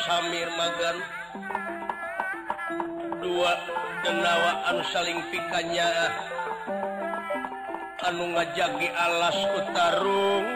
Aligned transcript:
Samir 0.00 0.48
Magan. 0.56 0.96
Dua 3.20 3.52
genawaan 4.02 4.78
saling 4.88 5.20
pikannya 5.28 5.88
anu 8.02 8.34
ngajagi 8.34 8.88
alas 8.90 9.38
kutarung 9.54 10.46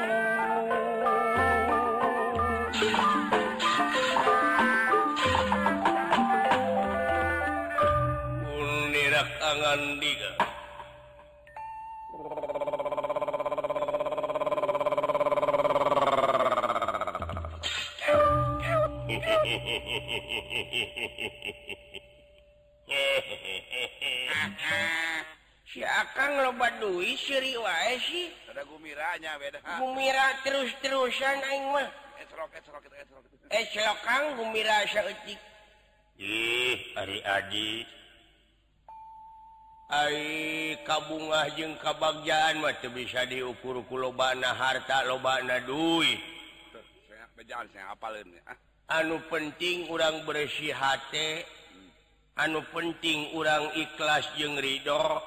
Unirakangan 8.50 9.80
diga. 10.02 10.45
si 25.70 25.86
akan 25.86 26.50
loba 26.50 26.66
duit 26.82 27.14
siri 27.14 27.54
wae 27.54 27.94
sih. 28.02 28.26
Ada 28.50 28.66
gumiranya 28.66 29.38
beda. 29.38 29.62
Gumira 29.78 30.42
terus-terusan 30.42 31.46
aing 31.46 31.70
mah. 31.70 31.86
Esrok 32.18 32.50
esrok 32.58 32.82
esrok 32.90 33.22
esrok 33.54 33.98
kang 34.02 34.34
gumira 34.34 34.82
saeutik 34.90 35.38
ih 36.18 36.78
ari 36.96 37.20
adi. 37.22 37.86
Ay 39.86 40.74
kabungah 40.82 41.46
jeung 41.54 41.78
kabagjaan 41.78 42.58
mah 42.58 42.74
teu 42.82 42.90
bisa 42.90 43.22
diukur 43.30 43.78
ku 43.86 43.94
lobana 43.94 44.50
harta 44.50 45.06
lobana 45.06 45.62
duit. 45.62 46.18
Saya 47.06 47.30
bejalan 47.38 47.70
saya 47.70 47.94
apaleun 47.94 48.34
ah. 48.50 48.58
anu 48.86 49.18
penting 49.26 49.90
urang 49.90 50.22
bersihhat 50.22 51.10
anu 52.38 52.62
penting 52.70 53.34
urang 53.34 53.70
ikhlas 53.74 54.26
jeung 54.38 54.58
Ridho 54.58 55.22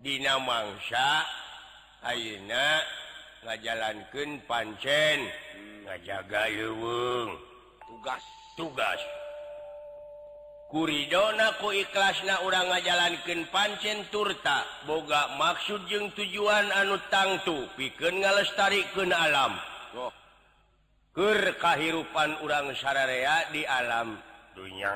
Dina 0.00 0.40
mangsa 0.40 1.28
Ayeuna 2.00 2.80
ngajalankan 3.44 4.40
pancen 4.48 5.28
ngajaga 5.84 6.48
leweng 6.48 7.36
tugas. 7.84 8.24
Tugas. 8.56 9.00
Kuridona 10.72 11.60
ku 11.60 11.74
ikhlasna 11.76 12.40
urang 12.48 12.72
ngajalankan 12.72 13.44
pancen 13.52 14.08
turta. 14.08 14.64
Boga 14.88 15.36
maksud 15.36 15.84
jeung 15.92 16.08
tujuan 16.16 16.72
anu 16.72 16.96
tangtu 17.12 17.68
piken 17.76 18.24
ngalestarikan 18.24 19.12
alam. 19.12 19.60
Oh. 19.92 20.08
Ker 21.10 21.58
kahirupan 21.58 22.38
urang 22.46 22.70
sararea 22.78 23.50
di 23.50 23.66
alam 23.66 24.14
dunia 24.54 24.94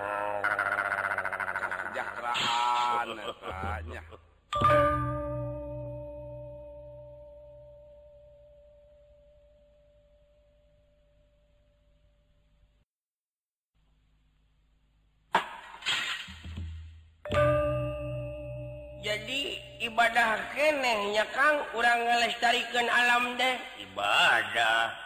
jadi 19.02 19.42
ibadah 19.82 20.38
kenehnya 20.54 21.26
Kang 21.34 21.58
urang 21.75 22.06
ngelestarikan 22.06 22.86
alam 22.86 23.34
deh. 23.34 23.58
Ibadah. 23.82 25.03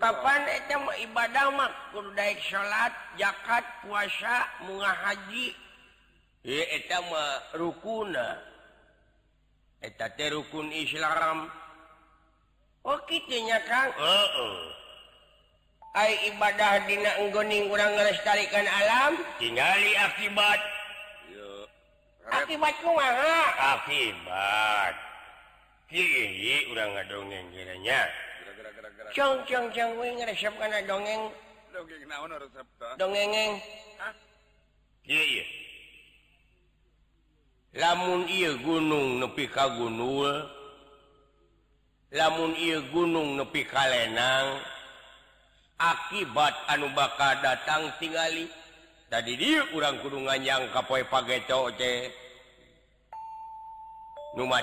kapan 0.00 0.48
ibadahmak 1.04 1.72
salat 2.48 2.92
zakat 3.20 3.64
puasa 3.84 4.48
munga 4.64 4.88
haji. 4.88 5.52
Ye 6.40 6.64
eta 6.80 7.04
mah 7.04 7.52
rukunna 7.60 8.40
eta 9.84 10.08
teh 10.16 10.32
rukun 10.32 10.72
Islam. 10.72 11.52
Oh 12.80 12.96
kitu 13.04 13.36
nya 13.44 13.60
Kang. 13.68 13.92
Uh 13.92 14.24
-uh. 14.24 14.56
ibadah 16.32 16.88
dina 16.88 17.20
enggoning 17.20 17.68
urang 17.68 17.92
ngelestarikan 17.92 18.64
alam. 18.64 19.20
Tingali 19.36 19.92
akibat. 20.00 20.60
Yo. 21.28 21.68
akibat 22.24 22.72
akibat. 23.76 24.94
Urang 26.72 26.90
ngadongeng 26.96 27.52
kiranya 27.52 28.08
dongeng. 30.86 31.22
Dongeng 32.98 33.32
lamun 37.70 38.26
gunung 38.66 39.22
nepi 39.22 39.46
ka 39.46 39.70
gunul 39.78 40.42
lamun 42.10 42.52
il 42.58 42.82
gunung 42.90 43.38
nepi 43.38 43.62
kalenang 43.62 44.58
akibat 45.78 46.54
anu 46.66 46.90
bakal 46.98 47.38
datang 47.38 47.94
tinggali 48.02 48.50
tadi 49.06 49.38
dia 49.38 49.62
kurang 49.70 50.02
kurungan 50.02 50.42
yang 50.42 50.66
kapoe 50.74 51.06
pakai 51.06 51.46
coce 51.46 52.10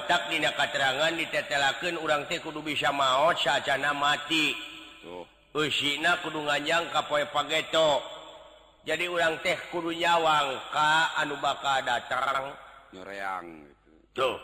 tak 0.07 0.22
dina 0.31 0.51
katerangan 0.55 1.11
ditetelakeun 1.11 2.00
urang 2.00 2.23
teh 2.31 2.39
kudu 2.39 2.63
bisa 2.63 2.91
maot 2.95 3.35
sacana 3.35 3.91
mati 3.91 4.55
Tuh. 5.03 5.23
Eusina 5.55 6.19
kudu 6.23 6.44
nganjang 6.44 6.88
ka 6.91 7.03
poe 7.07 7.23
pageto 7.31 8.00
jadi 8.88 9.11
urang 9.11 9.35
teh 9.44 9.59
kudu 9.72 9.91
nyawang 9.91 10.56
Ka 10.72 11.19
anu 11.19 11.35
bakal 11.44 11.83
datang 11.83 12.56
nyoreang 12.95 13.67
tuh 14.16 14.39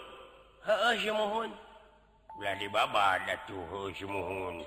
Heeh, 0.64 0.96
si 0.96 1.12
muhun. 1.12 1.52
Ulah 2.40 2.56
baba 2.72 3.20
tuh 3.44 3.92
si 3.92 4.08
muhun. 4.08 4.64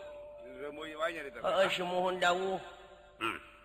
Heeh, 1.40 1.66
si 1.72 1.80
muhun 1.80 2.20
dawuh. 2.20 2.60
hmm. 3.16 3.55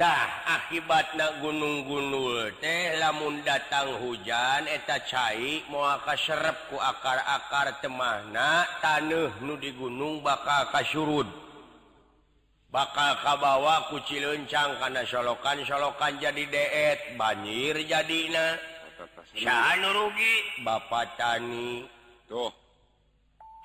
Tah, 0.00 0.48
akibat 0.48 1.12
na 1.12 1.44
gunung-gunul 1.44 2.56
teh 2.56 2.96
lamun 2.96 3.44
datang 3.44 4.00
hujan 4.00 4.64
eta 4.64 4.96
cai 5.04 5.60
muaka 5.68 6.16
serep 6.16 6.72
ku 6.72 6.80
akar-akar 6.80 7.84
temahna 7.84 8.64
taneh 8.80 9.28
nu 9.44 9.60
di 9.60 9.76
gunung 9.76 10.24
bakal 10.24 10.72
kasurud 10.72 11.28
bakal 12.72 13.12
kabawa 13.20 13.92
kuci 13.92 14.24
lencang 14.24 14.80
karena 14.80 15.04
solokan-solokan 15.04 16.16
jadi 16.16 16.48
deet 16.48 17.20
banjir 17.20 17.76
jadina. 17.84 18.56
Syahan 19.36 19.84
rugi 19.84 20.64
Bapak 20.64 21.20
Tani. 21.20 21.84
Tuh. 22.24 22.48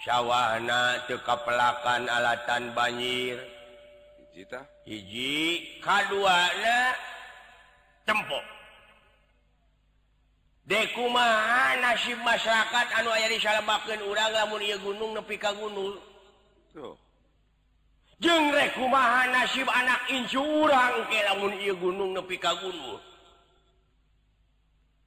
Sawahna 0.04 1.00
sawwahna 1.00 1.08
tekapelakan 1.08 2.12
alatan 2.12 2.76
banjir 2.76 3.40
cita 4.36 4.75
hiji 4.86 5.82
K2pok 5.82 8.46
dekuma 10.66 11.78
nasib 11.78 12.18
masyarakat 12.26 12.88
anu 13.02 13.10
aya 13.14 13.30
di 13.30 13.38
disalahbakken 13.38 14.02
urang 14.02 14.34
lamun 14.34 14.66
gunung 14.82 15.14
nepi 15.14 15.38
ka 15.38 15.54
gunung. 15.54 16.02
Jengrekkumahan 18.18 19.30
nasib 19.30 19.70
anak 19.70 20.02
incu 20.10 20.42
urang 20.42 21.06
ke 21.06 21.22
lamun 21.30 21.54
iya 21.62 21.74
gunung 21.78 22.18
nepi 22.18 22.42
ka 22.42 22.58
gunung. 22.58 22.98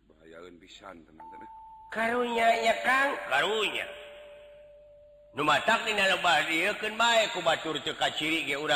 Bahaya 0.07 0.47
pisan 0.63 1.03
teman-teman. 1.03 1.49
Karunya 1.91 2.47
karunyanya 2.47 2.75
Kang? 2.87 3.11
Karunya. 3.27 3.87
batur 7.45 7.77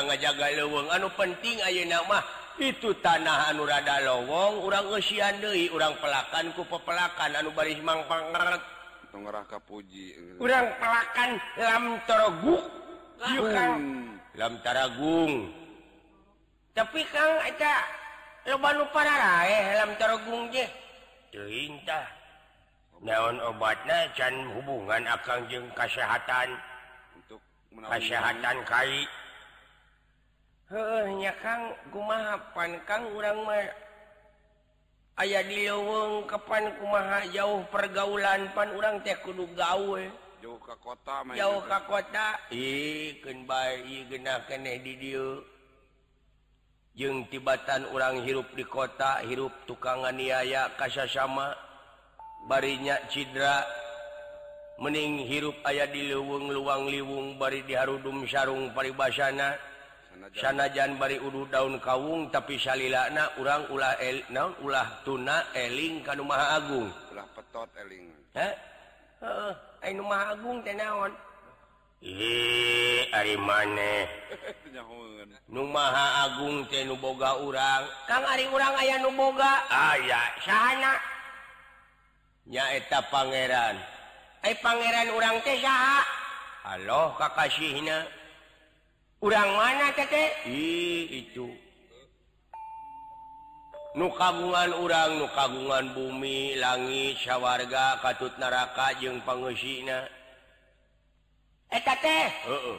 ngajaga 0.05 0.47
leweng. 0.59 0.89
Anu 0.93 1.09
penting 1.17 1.57
Ayeunamah 1.65 2.23
itu 2.61 2.93
tanah 3.01 3.49
anu 3.49 3.65
rada 3.65 4.01
lowong 4.05 4.65
urang 4.69 4.93
ngesian 4.93 5.41
Dewi 5.41 5.73
urang 5.73 5.97
pelakan 6.01 6.53
ku 6.53 6.65
pepelakan. 6.69 7.41
Anu 7.41 7.51
baris 7.57 7.81
mangpangrat 7.81 8.61
pengeraka 9.13 9.61
puji 9.61 10.17
urang 10.41 10.73
pelakan 10.81 11.31
lam 11.61 11.85
torogu 12.09 12.57
lam 14.33 14.53
taragung 14.65 15.53
tapi 16.73 17.05
Kang 17.13 17.37
aja 17.45 17.85
loba 18.49 18.73
lupa 18.73 19.05
rae 19.05 19.77
lamtorogung 19.77 20.49
je. 20.49 20.65
Perintah 21.29 22.22
naon 23.03 23.43
obatnya 23.43 24.07
can 24.15 24.31
hubungan 24.55 25.03
akan 25.11 25.43
jeng 25.51 25.67
kesehatan 25.75 26.55
untuk 27.19 27.43
kesehatan 27.91 28.57
kai. 28.63 29.03
Hehnya 30.71 31.35
Kang 31.43 31.75
kumahapan 31.91 32.79
Kang 32.89 33.05
urang 33.13 33.45
mah? 33.45 33.67
Aya 35.21 35.45
di 35.45 35.69
leweng 35.69 36.25
kapan 36.25 36.73
kumaha 36.81 37.29
jauh 37.29 37.61
pergaulan 37.69 38.49
pan 38.57 38.73
urang 38.73 38.97
teh 39.05 39.13
kudu 39.21 39.45
gawe. 39.53 40.03
Jauh 40.41 40.57
ke 40.57 40.75
kota 40.81 41.21
mah 41.27 41.37
jauh 41.37 41.61
ka 41.69 41.85
kota. 41.85 42.41
Ih 42.49 43.21
keun 43.21 43.45
bae 43.45 44.09
genah 44.09 44.41
keneh 44.49 44.81
di 44.81 44.97
dieu. 44.97 45.45
Jeung 46.97 47.29
tibatan 47.29 47.93
urang 47.93 48.25
hirup 48.25 48.49
di 48.57 48.65
kota 48.65 49.21
hirup 49.25 49.53
tukang 49.69 50.09
aniaya 50.09 50.73
kasya 50.81 51.05
sama 51.05 51.53
barinya 52.47 52.99
Cidra 53.11 53.63
mening 54.83 55.23
hirup 55.27 55.55
ayah 55.69 55.87
di 55.87 56.11
lewung 56.11 56.51
luang 56.51 56.91
liwung 56.91 57.39
bari 57.39 57.63
diharudum 57.63 58.27
sarung 58.27 58.75
paribasana. 58.75 59.55
Sanajan. 60.33 60.97
Bari 61.03 61.19
Udu 61.19 61.51
daun 61.51 61.83
kawung 61.83 62.31
tapi 62.31 62.55
salilana 62.55 63.37
urang 63.43 63.67
ulah 63.75 63.99
el, 63.99 64.23
naun 64.31 64.55
ulah 64.63 65.03
tuna 65.03 65.51
eling 65.53 66.01
kanu 66.07 66.23
Maha 66.23 66.63
Agung. 66.63 66.89
Ulah 67.11 67.27
petot 67.35 67.69
eling. 67.83 68.07
Eh? 68.39 68.53
Uh, 69.23 69.53
Ainu 69.83 70.03
Maha 70.03 70.35
Agung 70.35 70.59
tenaon 70.67 71.15
Hi 72.03 73.07
Ari 73.15 73.39
maneh 73.39 74.11
Nu 75.55 75.69
Maha 75.69 76.27
Agung 76.27 76.65
teh 76.67 76.83
nu 76.83 76.97
boga 76.97 77.39
urang. 77.39 77.85
Kang 78.09 78.25
Ari 78.25 78.49
urang 78.51 78.73
aya 78.73 78.99
nu 78.99 79.13
boga? 79.13 79.69
Aya. 79.69 80.33
Sahana. 80.43 81.12
nyaeta 82.47 83.01
Pangeran. 83.13 83.77
Eh 84.43 84.57
Pangeran 84.59 85.15
urang 85.15 85.39
teh 85.47 85.63
Halo 86.63 87.15
Kakasihna 87.19 88.07
urang 89.23 89.51
mana 89.55 89.91
tete 89.95 90.47
Ih, 90.47 91.27
itu. 91.27 91.47
Nu 93.93 94.09
kagungan 94.17 94.73
urang 94.81 95.21
nu 95.21 95.27
kagungan 95.37 95.93
bumi 95.93 96.57
langit 96.57 97.21
sawarga 97.21 98.01
katut 98.01 98.33
neraka 98.41 98.97
jeung 98.97 99.21
pangeusina 99.21 100.09
eta 101.69 101.93
eh, 101.93 101.99
teh 102.01 102.27
uh 102.49 102.53
-uh. 102.57 102.79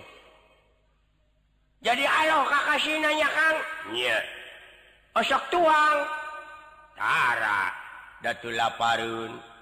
jadi 1.85 2.01
kakasihna 2.25 3.09
nya 3.13 3.29
Kang? 3.29 3.57
Iya. 3.93 4.19
Osok 5.13 5.43
tuang. 5.53 5.97
Tara. 6.97 7.69
Datu 8.23 8.49
laparun 8.49 9.52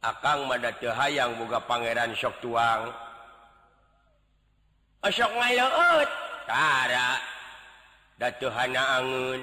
Akang 0.00 0.48
mada 0.48 0.72
hayang 0.72 1.36
boga 1.36 1.60
Pangeran 1.60 2.16
sok 2.16 2.40
tuang. 2.40 2.88
Oh, 5.00 5.08
osok 5.08 5.32
Datuhanaun 8.20 9.40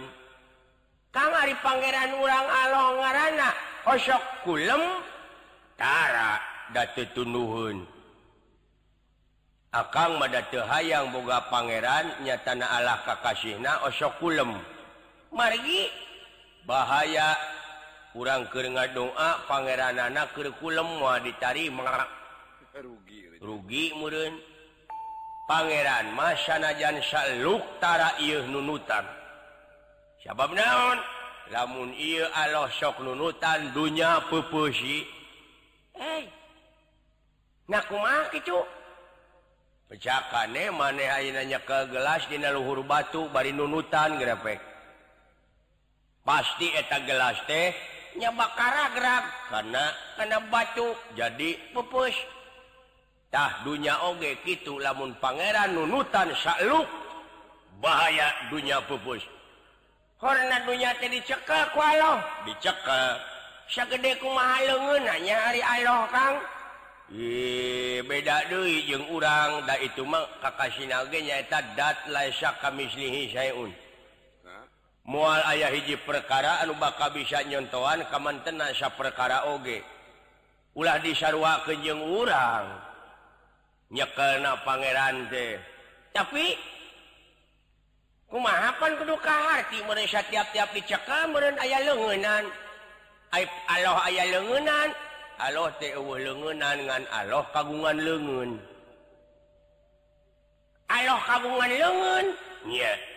Kang 1.09 1.33
Ari 1.33 1.57
Pangeran 1.65 2.13
urang 2.21 2.45
Along 2.45 3.01
ngaana 3.01 3.49
osok 3.85 4.17
oh, 4.17 4.21
kulemtara 4.49 6.41
Datu 6.73 7.05
Tunuhun. 7.13 7.85
Akang 9.77 10.17
mada 10.17 10.41
hayang 10.41 11.13
boga 11.13 11.37
Pangeran 11.53 12.17
nya 12.25 12.33
tanah 12.41 12.81
Allah 12.81 12.97
kakasihna 13.05 13.85
oh, 13.85 13.93
osok 13.93 14.13
kulem. 14.17 14.57
Margi. 15.29 15.85
Bahaya. 16.65 17.56
kurang 18.17 18.49
ke 18.49 18.65
doa 18.97 19.45
Pangeran 19.45 20.01
anak 20.01 20.33
kurikulum 20.33 20.97
mau 20.97 21.13
ditari 21.21 21.69
mengarak 21.69 22.09
rugi 22.73 23.37
rugi 23.37 23.93
murun 23.93 24.33
Pangeran 25.45 26.17
Masyanajansyaluktara 26.17 28.19
nunutan. 28.51 29.07
Sabab 30.19 30.51
naon? 30.51 30.99
Lamun 31.53 31.93
ia 31.95 32.27
Allah 32.35 32.67
sok 32.75 32.99
nunutan 33.05 33.71
dunya 33.71 34.19
pepuji 34.27 35.07
hey. 35.95 36.27
pecakan 39.87 40.51
manehnya 40.75 41.63
ke 41.63 41.87
gelas 41.87 42.27
di 42.27 42.35
luhur 42.43 42.83
batu 42.83 43.31
bari 43.31 43.55
nunutan 43.55 44.19
grepek 44.19 44.59
pasti 46.27 46.67
eta 46.75 47.07
gelas 47.07 47.39
teh 47.47 47.71
nyabakaragram 48.17 49.23
karena 49.53 49.83
karena 50.17 50.37
batu 50.49 50.97
jadi 51.13 51.55
pupus. 51.71 52.13
Tah 53.27 53.61
dunya 53.67 53.93
oge 54.07 54.39
gitu 54.47 54.79
lamun 54.79 55.11
Pangeran 55.19 55.75
nunutan 55.75 56.31
sakluk 56.35 56.87
bahaya 57.79 58.33
dunya 58.49 58.81
pupus. 58.89 59.21
Karena 60.17 60.65
dunya 60.65 60.89
teh 60.97 61.05
tadi 61.05 61.21
dicekak 61.21 61.77
walau 61.77 62.17
dicekak. 62.49 63.21
Segedeku 63.67 64.31
mahal 64.31 64.97
nanya 65.03 65.35
hari 65.43 65.59
Allah 65.59 66.07
Kang? 66.07 66.35
Ih, 67.11 67.99
beda 68.03 68.47
deui 68.47 68.87
jeung 68.87 69.05
urang. 69.11 69.63
Da 69.67 69.75
itu 69.79 70.07
mah 70.07 70.23
kakak 70.39 70.71
sinagenya 70.75 71.43
eta 71.43 71.59
dat 71.75 71.99
laisa 72.07 72.55
kamislihi 72.63 73.31
sayun 73.35 73.71
mual 75.07 75.39
ayah 75.55 75.71
hiji 75.71 75.95
perkara 76.03 76.61
anu 76.61 76.75
baka 76.75 77.09
bisa 77.15 77.39
nyontoan 77.47 78.03
kamantenasa 78.11 78.91
perkara 78.93 79.47
oge. 79.55 79.81
Ulah 80.77 80.99
disarwa 81.01 81.63
kejeng 81.65 81.97
urang. 81.97 82.67
Nyekelna 83.89 84.61
Pangeran 84.67 85.31
teh. 85.31 85.57
Tapi 86.11 86.59
kumahapan 88.27 88.99
keduka 88.99 89.31
hati 89.31 89.79
mereka 89.87 90.21
tiap-tiap 90.27 90.75
dicekel 90.75 91.31
meren 91.31 91.55
ayah 91.63 91.81
lengenan? 91.87 92.43
Aib 93.31 93.49
Allah 93.71 93.97
ayah 94.11 94.27
lengenan? 94.37 94.91
Allah 95.39 95.71
teh 95.79 95.95
eueuh 95.95 96.19
lengenan 96.19 96.77
ngan 96.83 97.03
Allah 97.15 97.47
kagungan 97.55 97.95
lengen. 97.95 98.59
Allah 100.91 101.19
kagungan 101.25 101.71
lengen? 101.71 102.25
Nya. 102.67 102.83
yeah. 102.83 103.16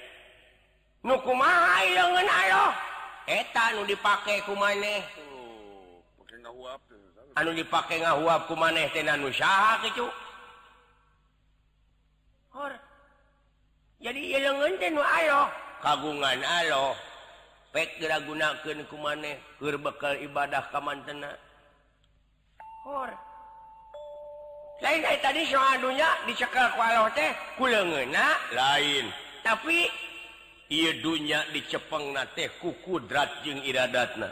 nukumaeta 1.00 2.45
nu 3.76 3.83
dipakai 3.88 4.45
ku 4.45 4.52
maneh 4.57 5.00
anu 7.37 7.50
dipakai 7.57 8.04
ngahuap 8.04 8.45
ku 8.50 8.54
maneh 8.57 8.90
tenan 8.92 9.25
usaha 9.25 9.80
gitu 9.87 10.09
jadi 14.00 14.21
ilangan 14.40 14.80
teh 14.80 14.88
nu 14.97 15.04
ayo? 15.04 15.45
Kagungan 15.85 16.40
alo 16.40 16.97
pek 17.71 18.00
gerak 18.00 18.25
gunakan 18.25 18.78
ku 18.88 18.97
maneh 18.97 19.37
keur 19.61 19.76
bekal 19.76 20.16
ibadah 20.25 20.73
ka 20.73 20.80
mantena 20.80 21.30
hor 22.88 23.12
lain 24.80 25.04
tadi 25.21 25.45
soal 25.52 25.76
dunya 25.85 26.09
dicekal 26.25 26.73
ku 26.73 26.80
Allah 26.80 27.12
teh 27.12 27.30
ku 27.61 27.69
leungeunna 27.69 28.26
lain. 28.57 29.12
Tapi 29.45 29.88
ia 30.70 30.94
dunya 31.02 31.42
dicepeng 31.50 32.14
na 32.14 32.24
ku 32.62 32.70
kudrat 32.86 33.42
jeung 33.42 33.58
iradatna. 33.66 34.30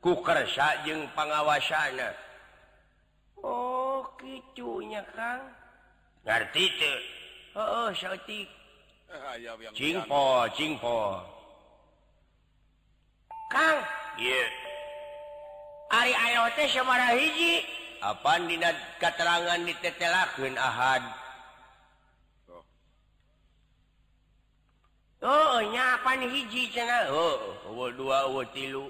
Ku 0.00 0.22
kersa 0.24 0.86
jeung 0.86 1.04
pengawasana 1.12 2.14
oh 3.44 4.06
kicunya 4.16 5.04
kang. 5.12 5.42
Ngerti 6.24 6.64
teh 6.78 6.98
oh, 7.56 7.60
oh 7.60 7.88
sautik 7.92 8.48
cingpo 9.74 10.46
cingpo 10.54 11.20
kang. 13.50 13.78
Iya. 14.20 14.44
Ari 15.90 16.14
ayo 16.14 16.46
teh 16.54 16.70
sabaraha 16.70 17.18
hiji. 17.18 17.66
Apaan 18.00 18.48
dina 18.48 18.72
keterangan 18.96 19.60
ditetelakeun 19.60 20.56
ahad? 20.56 21.04
nyapan 25.62 26.24
hiji 26.28 26.72
oh, 27.12 28.44
tilu. 28.54 28.86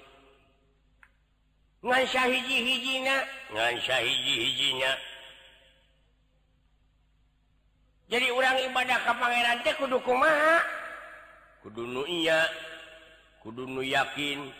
Ngansa 1.80 2.28
hiji-hijina 2.28 3.16
ngansa 3.56 4.04
hiji-hijinya 4.04 4.92
jadi 8.10 8.26
orang 8.34 8.58
ibadah 8.66 8.98
ke 9.06 9.12
Pangeran 9.22 9.62
teh 9.62 9.74
kudu 9.78 10.02
kumaha? 10.02 10.58
Kudu 11.62 11.86
nu 11.86 12.02
iya 12.10 12.42
kudu 13.38 13.70
nu 13.70 13.86
yakin 13.86 14.50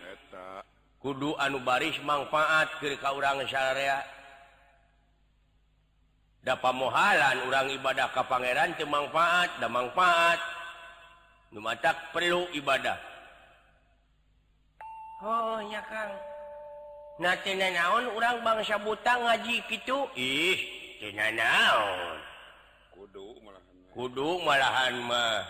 kudu 1.03 1.35
anu 1.35 1.59
baris 1.59 1.99
manfaat 2.07 2.71
ke 2.79 2.95
ka 3.03 3.11
urang 3.11 3.43
syariah. 3.51 4.07
Da 6.47 6.55
pamohalan 6.55 7.43
orang 7.51 7.75
ibadah 7.75 8.15
ke 8.15 8.23
Pangeran 8.31 8.71
teh 8.79 8.87
manfaat 8.87 9.51
da 9.59 9.67
manfaat. 9.67 10.39
Lumatak 11.51 12.15
perlu 12.15 12.47
ibadah. 12.55 12.95
Ohnya 15.21 15.83
naon 17.21 18.07
orang 18.17 18.41
bangsa 18.41 18.79
buta 18.81 19.19
ngaji 19.19 19.61
gitu 19.67 20.09
ih 20.15 20.57
naon? 21.11 22.19
Kudu 22.95 23.37
malahan 23.43 23.77
kudu 23.93 24.29
malahan 24.47 24.95
mah. 25.05 25.43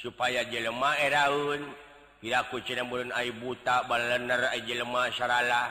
Supaya 0.00 0.40
jelemah 0.48 0.96
eraun. 1.04 1.68
Piraku 2.16 2.64
cina 2.64 2.82
bulan 2.88 3.12
ay 3.12 3.28
buta 3.36 3.84
balener 3.84 4.48
ay 4.56 4.64
jelema 4.64 5.12
saralah 5.12 5.68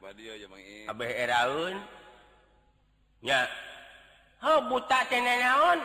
abeh 0.92 1.10
eraun. 1.16 1.80
Nya. 3.24 3.48
Oh 4.44 4.60
buta 4.68 5.00
cina 5.08 5.32
naon? 5.40 5.80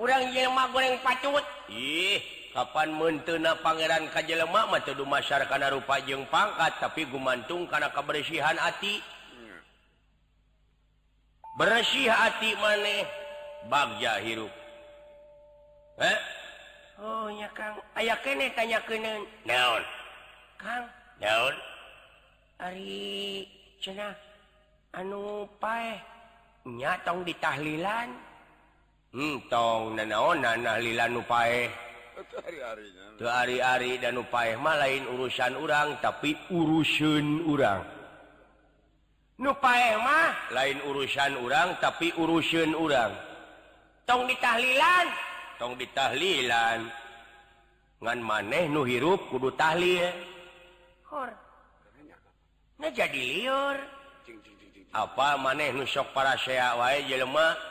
kurang 0.00 0.32
Jelma 0.32 0.72
goreng 0.72 0.96
pacut. 1.04 1.44
Ih 1.68 2.24
Kapan 2.50 2.90
mentena 2.96 3.54
Pangeran 3.60 4.10
Kajjelemak 4.10 4.72
Matudu 4.72 5.06
masyarakat 5.06 5.60
rupa 5.70 6.02
jeng 6.02 6.26
pangkat 6.32 6.72
tapi 6.82 7.06
gumantung 7.06 7.68
karena 7.68 7.92
kebersihan 7.94 8.58
hati. 8.58 8.98
Bersih 11.54 12.10
hati 12.10 12.50
maneh 12.58 13.06
bagja 13.68 14.18
hirup. 14.24 14.50
Eh? 16.00 16.18
Oh, 16.98 17.28
Kang. 17.54 17.76
Aya 17.94 18.16
kene 18.24 18.50
tanya 18.56 18.80
kenen 18.88 19.24
daun 19.44 19.84
daun 21.20 21.54
hari 22.60 23.48
cena 23.80 24.12
anu 24.92 25.48
pae 25.60 25.96
nyatong 26.64 27.24
ditahlilan 27.24 28.29
tong 29.50 29.98
dan 29.98 30.06
naonlila 30.06 31.10
nupae 31.10 31.66
hari-ari 33.20 34.00
dan 34.00 34.16
upae 34.16 34.56
mah 34.56 34.76
lain 34.80 35.04
urusan 35.10 35.52
urang 35.58 35.98
tapi 36.00 36.36
urusun 36.48 37.44
urang. 37.44 37.82
Nupae 39.40 39.96
mah 40.00 40.52
lain 40.52 40.78
urusan 40.84 41.32
urang 41.40 41.76
tapi 41.80 42.12
urusun 42.16 42.76
urang. 42.76 43.12
Tong 44.04 44.28
ditahlilan. 44.28 45.06
Tong 45.60 45.74
ditahlilan. 45.76 46.80
Ngan 48.00 48.18
maneh 48.24 48.64
nu 48.68 48.84
hirup 48.84 49.28
kudu 49.28 49.52
tahlil. 49.56 50.08
Hor. 51.08 51.28
nah 52.80 52.88
jadi 52.88 53.20
liur. 53.20 53.76
Apa 54.90 55.36
maneh 55.36 55.70
nusok 55.76 56.16
para 56.16 56.34
sea 56.40 56.74
wae 56.80 57.04
jelemah 57.06 57.69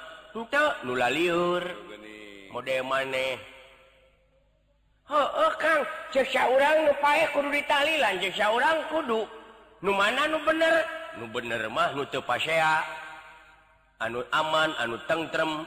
nula 0.85 1.09
liur 1.09 1.63
mode 2.53 2.75
maneh 2.85 3.37
kudu 7.33 7.49
ditalilan 7.49 8.21
orang 8.45 8.79
kudu. 8.93 9.21
Nu 9.79 9.95
mana 9.95 10.27
nu 10.27 10.37
bener? 10.45 10.75
Nu 11.17 11.25
bener 11.33 11.61
mah 11.71 11.95
nu 11.95 12.05
teu 12.05 12.21
pasea. 12.21 12.83
Anu 13.99 14.23
aman 14.31 14.71
anu 14.79 14.95
tengrem 15.09 15.65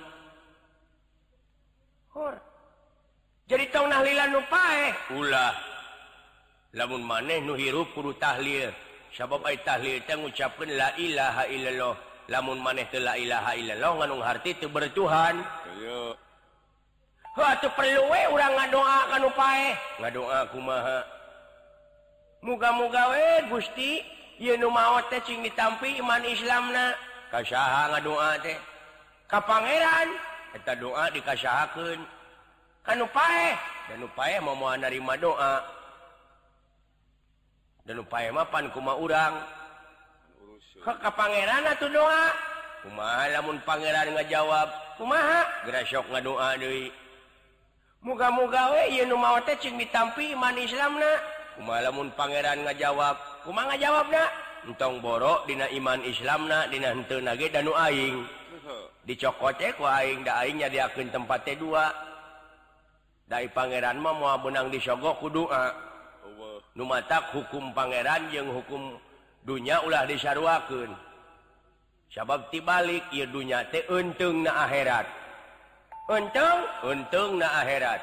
jadi 3.48 3.68
tong 3.68 3.88
nahlilan 3.90 4.32
nu 4.32 4.40
pae 4.48 4.94
ulah. 5.16 5.52
Lamun 6.72 7.02
maneh 7.04 7.42
nu 7.44 7.52
hirup 7.58 7.90
kudu 7.92 8.16
tahlil. 8.16 8.72
Sabab 9.12 9.44
ai 9.44 9.60
tahlil 9.60 10.00
teh 10.08 10.16
ngucapkeun 10.16 10.70
la 10.72 10.88
ilaha 10.96 11.44
illallah. 11.50 12.11
lamun 12.30 12.58
maneh 12.62 12.86
telah 12.92 13.18
ilaha 13.18 13.52
illallah 13.56 13.90
nganung 14.02 14.22
harti 14.22 14.54
itu 14.54 14.66
bertuhan 14.70 15.42
perlu 17.72 18.02
orang 18.12 18.52
ngadoa 18.58 18.98
kan 19.08 19.22
upae 19.24 19.66
ngadoa 19.98 20.36
aku 20.46 20.58
maha 20.60 21.00
muga-mugawe 22.42 23.46
Gusti 23.48 24.02
Yenu 24.42 24.74
maut 24.74 25.06
tehing 25.06 25.46
ditampi 25.46 26.02
iman 26.02 26.18
Islam 26.26 26.74
na 26.74 26.98
kasaha 27.30 27.94
ngadoa 27.94 28.42
teh. 28.42 28.58
Ka 29.30 29.38
Pangeran 29.38 30.18
kita 30.50 30.74
doa 30.82 31.06
dikasahaken 31.14 32.02
kan 32.82 32.98
upae 32.98 33.54
dan 33.86 34.02
upaya 34.02 34.42
mau 34.42 34.58
menerima 34.58 35.14
doa. 35.22 35.62
Dan 37.86 38.02
upaya 38.02 38.34
mapan 38.34 38.66
kuma 38.74 38.98
urang. 38.98 39.61
ke 40.82 41.10
Pangeran 41.14 41.70
tuh 41.78 41.90
doa. 41.90 42.34
Uma 42.82 43.30
lamun 43.30 43.62
Pangeran 43.62 44.10
ngajawab? 44.10 44.68
Umaha 44.98 45.46
Graok 45.66 46.06
ngadoa 46.10 46.58
Dewi 46.58 46.90
muga-mugawe 48.02 48.90
mau 49.14 49.38
ditampi 49.38 50.34
iman 50.34 50.58
Islam 50.58 50.98
Uma 51.62 51.78
lamun 51.78 52.10
Pangeran 52.18 52.66
ngajawab? 52.66 53.46
Uma 53.46 53.70
nga 53.70 53.76
jawab 53.78 54.10
entong 54.66 54.98
borok 54.98 55.46
Dina 55.46 55.70
iman 55.70 56.02
Islam 56.02 56.50
na 56.50 56.66
Dina 56.66 56.90
hente 56.90 57.18
nage 57.22 57.46
danu 57.50 57.74
aing. 57.74 58.26
Dicokotek 59.02 59.82
waing 59.82 60.22
daingnya 60.22 60.70
diakin 60.70 61.10
tempatnya 61.10 61.58
dua. 61.58 61.86
Dari 63.26 63.50
Pangeran 63.50 63.98
mau 63.98 64.14
mau 64.14 64.38
benang 64.38 64.70
disogok 64.70 65.18
kudoa 65.22 65.70
numatak 66.78 67.34
hukum 67.34 67.74
Pangeran 67.74 68.30
yang 68.30 68.50
hukum 68.50 68.98
dunya 69.42 69.82
ulah 69.82 70.06
disarwaken 70.06 70.90
sabab 72.12 72.52
dibalik 72.52 73.02
ia 73.10 73.24
dunya 73.24 73.64
teh 73.72 73.82
untung 73.88 74.44
na 74.44 74.68
akhirat. 74.68 75.06
Untung 76.12 76.60
untung 76.84 77.40
na 77.40 77.48
akhirat. 77.64 78.00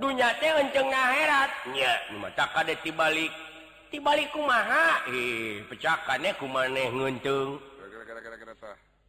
Dunya 0.00 0.32
teh 0.40 0.52
untung 0.56 0.88
na 0.88 0.98
akhirat. 1.12 1.50
Nya 1.76 1.92
mata 2.16 2.48
kade 2.48 2.74
tibalik 2.80 3.30
tibalik 3.92 4.32
kumaha? 4.32 5.04
Eh 5.12 5.60
pecakannya 5.68 6.32
kumaneh 6.40 6.88
nguntung 6.88 7.60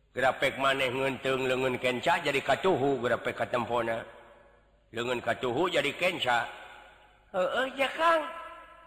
grafik 0.09 0.57
maneh 0.59 0.89
nguntung 0.91 1.47
lengan 1.47 1.77
kenca 1.79 2.19
jadi 2.19 2.41
katuhu 2.43 2.99
grafik 2.99 3.37
katempona 3.37 4.03
lengan 4.91 5.23
katuhu 5.23 5.71
jadi 5.71 5.93
kenca. 5.95 6.43
Heeh 7.31 7.65
ya 7.77 7.87
kang. 7.93 8.38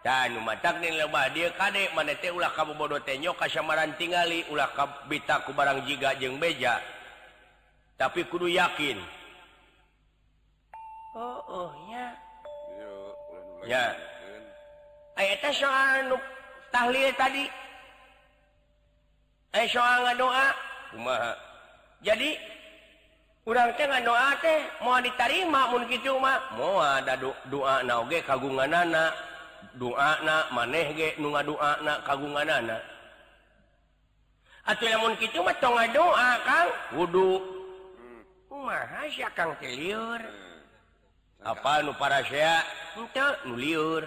dan 0.02 0.34
leah 0.34 1.26
dia 1.30 1.48
kadek 1.54 1.94
manete 1.94 2.34
ulah 2.34 2.50
kamu 2.50 2.74
bodoh 2.74 2.98
tenyo 3.06 3.38
kasamaran 3.38 3.94
tingali 3.94 4.42
ulah 4.50 4.66
kabitaku 4.74 5.54
barang 5.54 5.86
jiga 5.86 6.10
jeng 6.18 6.42
beja. 6.42 6.82
Tapi 7.94 8.26
kudu 8.26 8.50
yakin. 8.50 8.98
Oh, 11.14 11.38
oh 11.46 11.70
ya. 11.86 12.06
Ya. 13.62 13.84
ayatnya 15.14 15.50
soal 15.54 16.10
nuk 16.10 16.22
tahlil 16.74 17.14
tadi. 17.14 17.46
Eh 19.54 19.66
soal 19.70 20.02
doa 20.18 20.50
kumaha? 20.90 21.32
Jadi 22.02 22.34
kurang 23.46 23.70
tengah 23.78 24.02
doa 24.02 24.34
teh 24.42 24.66
mau 24.82 24.98
diterima 24.98 25.70
mungkin 25.70 26.02
cuma 26.02 26.42
mau 26.58 26.82
ada 26.82 27.14
doa 27.46 27.86
naoge 27.86 28.18
kagungan 28.26 28.70
anak 28.70 29.14
doa 29.76 30.20
maneh 30.52 31.16
nu 31.20 31.32
nga 31.32 31.42
doa 31.42 31.72
kagungan 32.04 32.48
anak 32.48 32.82
namun 34.62 35.18
gitu 35.18 35.42
doa 35.90 36.30
Kang. 36.46 36.70
Wudhu 36.94 37.42
hmm. 37.42 38.22
Kang 39.34 39.58
liur? 39.58 40.22
Hmm. 40.22 41.50
Apa 41.50 41.82
nu 41.82 41.90
para 41.98 42.22
saya 42.22 42.62
liur. 43.58 44.06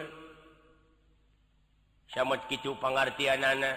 Sama 2.15 2.39
gitu 2.47 2.71
pengertian 2.79 3.43
anak 3.43 3.75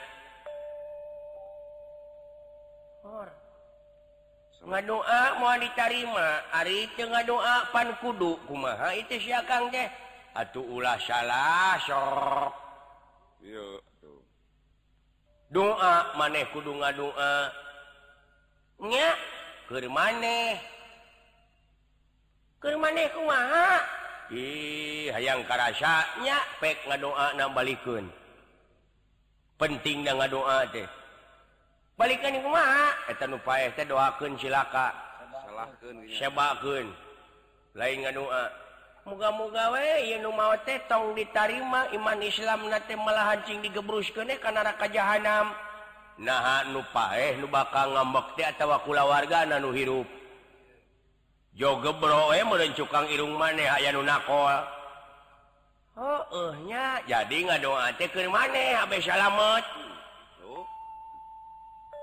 nga 4.68 4.85
doa 4.85 5.23
mau 5.40 5.57
diterima 5.59 6.45
hari 6.52 6.87
itu 6.87 7.02
nga 7.11 7.26
doa 7.26 7.66
pan 7.75 7.90
kudu. 7.99 8.38
Kumaha 8.47 8.95
itu 8.95 9.18
si 9.18 9.35
Kang 9.50 9.75
deh 9.75 9.88
Atuh 10.38 10.62
ulah 10.62 10.95
salah 11.02 11.75
sorok 11.83 12.54
doa 15.50 16.14
maneh 16.14 16.47
kudu 16.54 16.78
nga 16.78 16.95
doanya 16.95 17.59
ke 19.66 19.83
maneh. 19.90 20.54
Maneh 22.78 23.09
hayang 25.11 25.42
karasanya 25.49 26.38
pek 26.62 26.87
nga 26.87 26.95
doa 27.00 27.35
nabalikun 27.35 28.07
penting 29.59 30.07
nga 30.07 30.28
doa 30.30 30.68
deh 30.71 30.87
balikan 31.99 32.38
doakan 33.90 34.38
silaka. 34.38 34.95
Lain 37.75 37.99
nga 38.07 38.12
doa 38.14 38.68
muga-muga 39.09 39.73
wenu 39.73 40.29
mau 40.29 40.53
tong 40.85 41.17
ditarima 41.17 41.88
iman 41.97 42.21
Islam 42.21 42.69
na 42.69 42.79
malahancing 42.93 43.65
digebrus 43.65 44.12
kene 44.12 44.37
karena 44.37 44.61
raka 44.61 44.85
jahanam. 44.93 45.57
Nah 46.21 46.69
nupa 46.69 47.17
eh 47.17 47.41
nu 47.41 47.49
bakal 47.49 47.97
ngambekti 47.97 48.45
atau 48.45 48.77
kula 48.85 49.09
warga 49.09 49.49
nu 49.49 49.73
hirup. 49.73 50.05
Jogebro 51.57 52.37
eh 52.37 52.45
merencukang 52.45 53.09
irung 53.09 53.35
maneh 53.35 53.67
aya 53.67 53.91
nu 53.97 54.05
nakol. 54.05 54.61
Oh 55.99 56.55
nya 56.69 57.03
jadi 57.09 57.49
ngadoa 57.49 57.97
teh 57.99 58.07
keur 58.12 58.29
maneh 58.29 58.77
abe 58.77 59.00
salamet. 59.03 59.65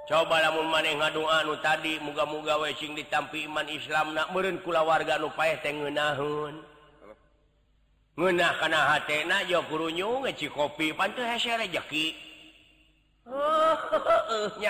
Coba 0.05 0.38
lamun 0.38 0.69
maneh 0.69 0.93
ngadoa 0.97 1.45
nu 1.45 1.55
tadi 1.62 2.01
muga-muga 2.01 2.62
we 2.62 2.74
sing 2.77 2.97
ditampi 2.97 3.45
iman 3.45 3.65
Islam 3.69 4.13
na 4.13 4.27
meureun 4.33 4.59
kula 4.65 4.81
warga 4.83 5.17
nu 5.21 5.29
paeh 5.33 5.57
teh 5.62 5.71
ngeunahun 5.74 6.75
menah 8.15 8.55
karena 8.63 8.95
hatna 8.95 9.43
gurunyung 9.67 10.24
ngeci 10.24 10.48
kopi 10.51 10.95
pan 10.95 11.12
rezeki 11.15 12.15
oh, 13.27 13.75
oh, 13.91 14.55
oh, 14.55 14.63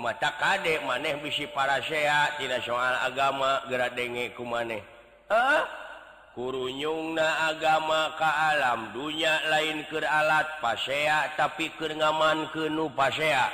mata 0.00 0.32
kadek 0.40 0.80
maneh 0.88 1.20
bisi 1.20 1.44
para 1.52 1.76
sea 1.84 2.32
tidak 2.40 2.64
soal 2.64 2.96
agama 3.04 3.60
gerak 3.68 3.92
denge 3.92 4.32
ku 4.32 4.42
maneh. 4.42 4.80
Eh 5.28 5.62
gurunyung 6.34 7.14
na 7.14 7.52
agama 7.52 8.10
ke 8.18 8.26
alam 8.26 8.90
dunya 8.90 9.38
lain 9.54 9.86
ke 9.86 10.02
alat 10.02 10.58
pasea 10.58 11.30
tapi 11.38 11.70
ke 11.78 11.94
ngaman 11.94 12.50
kenu 12.50 12.90
pasea. 12.96 13.52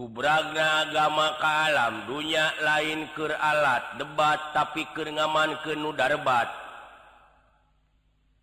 gubragna 0.00 0.88
agama 0.88 1.36
ke 1.36 1.44
alam 1.44 2.08
dunya 2.08 2.48
lain 2.64 3.04
ke 3.12 3.28
alat 3.36 4.00
debat 4.00 4.40
tapi 4.56 4.88
kengaman 4.96 5.60
ke 5.60 5.76
nudarbat 5.76 6.48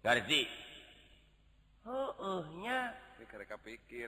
ngerti? 0.05 0.45
Oh, 1.89 2.13
uh, 2.21 2.45
nya 2.61 2.93
pikir 3.65 4.05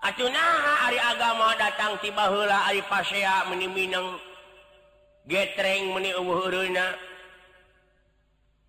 Acunaha 0.00 0.86
Ari 0.86 1.00
agama 1.02 1.58
datang 1.58 1.98
tibahula 1.98 2.70
Ari 2.70 2.86
pasea 2.86 3.50
meniminang 3.50 4.14
getreng 5.26 5.90
meni 5.90 6.14
uhuruna 6.14 6.94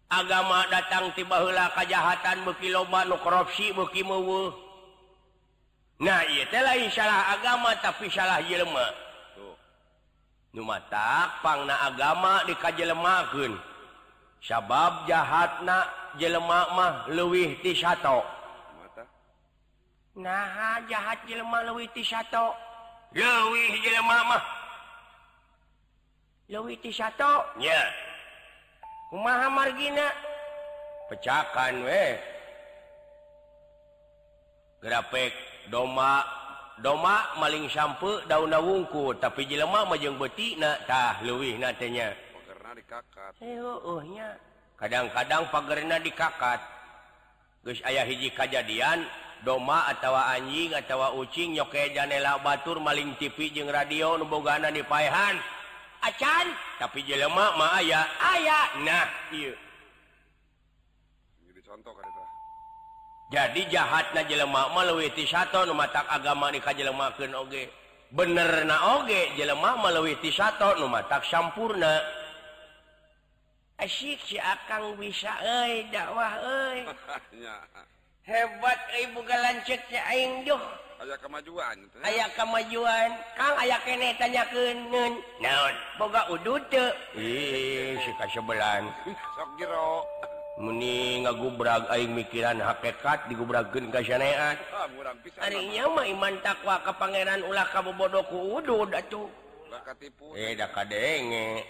agama 0.09 0.65
datang 0.73 1.13
tibahula 1.13 1.69
kejahatan 1.77 2.49
beki 2.49 2.73
loba 2.73 3.05
nu 3.05 3.21
korupsi 3.21 3.69
beki 3.77 4.01
mewuh 4.09 4.70
Nah 6.01 6.25
lain 6.65 6.89
salah 6.89 7.37
agama 7.37 7.77
tapi 7.77 8.09
salah 8.09 8.41
jelmapangna 10.49 11.77
agama 11.93 12.41
dikajlemahun 12.49 13.53
sabab 14.41 15.05
jahat 15.05 15.61
na 15.61 15.85
jelemak 16.17 16.67
mah 16.73 17.05
luwih 17.05 17.53
ti 17.61 17.77
nah 20.11 20.81
jahat 20.89 21.21
jelma 21.29 21.69
luwih 21.69 21.87
ti 21.93 22.03
luwih 23.13 23.71
jelma 23.85 24.17
mah. 24.25 24.43
Luwih 26.51 26.75
ti 26.83 26.91
ya 27.61 27.81
kumaha 29.13 29.47
margina? 29.53 30.09
Pecakan 31.07 31.85
weh 31.85 32.19
grafik 34.81 35.50
doma 35.69 36.25
doma 36.81 37.35
maling 37.37 37.69
sampe 37.69 38.25
dauna 38.25 38.57
wungku 38.57 39.13
tapi 39.21 39.45
jelemah 39.45 39.85
majeng 39.85 40.17
betinatah 40.17 41.21
luwih 41.21 41.59
nantinya 41.61 42.09
eh, 43.41 44.33
kadang-kadang 44.81 45.45
pagarna 45.53 46.01
dikakat. 46.01 46.57
Guys 47.61 47.77
ayah 47.85 48.01
hiji 48.09 48.33
kejadian 48.33 49.05
doma 49.45 49.85
atau 49.89 50.17
anjing 50.17 50.73
atau 50.73 51.21
ucing 51.21 51.53
nyoke 51.53 51.93
janela 51.93 52.41
Batur 52.41 52.81
maling 52.81 53.13
TV 53.21 53.53
jeung 53.53 53.69
radio 53.69 54.17
nubogana 54.17 54.73
di 54.73 54.81
pahan 54.81 55.37
acan 56.01 56.47
tapi 56.81 57.05
jelemak 57.05 57.53
ma 57.57 57.77
aya 57.77 58.01
aya 58.17 58.59
nah 58.81 59.05
iya. 59.33 59.53
contoh 61.65 61.93
jadi 63.31 63.61
jahat 63.71 64.11
na 64.11 64.27
jelemahma 64.27 64.83
lewiti 64.91 65.23
satu 65.23 65.63
mata 65.71 66.03
agama 66.11 66.51
nikah 66.51 66.75
jelemaken 66.75 67.31
oge. 67.39 67.71
Bener 68.11 68.67
na 68.67 68.99
oge 68.99 69.31
jelemah 69.39 69.79
melewiti 69.79 70.35
satu 70.35 70.75
mata 70.91 71.23
sampurna. 71.23 72.03
Asyik 73.79 74.19
si 74.27 74.35
akang 74.35 74.99
bisa 74.99 75.31
eh 75.41 75.87
dakwah 75.89 76.35
eh 76.43 76.85
hebat 78.27 78.79
ibu 78.99 79.23
galancet 79.25 79.81
si 79.89 79.97
aing 79.97 80.45
joh 80.45 80.61
aya 81.01 81.17
kemajuan 81.17 81.77
aya 82.03 82.27
kemajuan. 82.35 83.09
Kang 83.39 83.55
aya 83.57 83.79
kene 83.87 84.13
tanya 84.19 84.43
kenen 84.51 85.17
naon? 85.39 85.75
Boga 85.97 86.27
udut 86.29 86.61
teu. 86.69 86.91
Ih 87.15 87.95
si 87.95 88.11
kasebelan. 88.19 88.85
Sok 89.39 89.49
jero. 89.57 90.05
meni 90.61 91.25
ngagubrag 91.25 91.89
aing 91.89 92.13
mikiran 92.13 92.61
hakekat 92.61 93.25
digubragen 93.27 93.89
kayaneat 93.89 94.61
harinya 95.41 95.83
oh, 95.89 95.97
maiman 95.97 96.37
takwa 96.45 96.77
ke 96.85 96.91
Pangeran 97.01 97.41
ulah 97.49 97.65
kamu 97.73 97.91
bodohku 97.97 98.61
udu 98.61 98.85
datu 98.85 99.25
eh 100.37 100.51
daka 100.53 100.83
denge. 100.83 101.63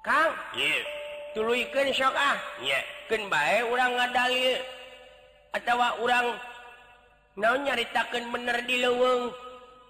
Kang? 0.00 0.32
Yeah. 0.56 0.82
tuluikeun 1.36 1.92
sok 1.92 2.14
ah? 2.14 2.36
Yeah. 2.62 2.80
ken 3.06 3.28
bae 3.30 3.62
urang 3.70 3.94
ngadali 3.94 4.58
atawa 5.54 6.00
urang 6.02 6.34
naon 7.38 7.62
nyaritakeun 7.66 8.32
bener 8.34 8.64
di 8.66 8.82
leweng 8.82 9.30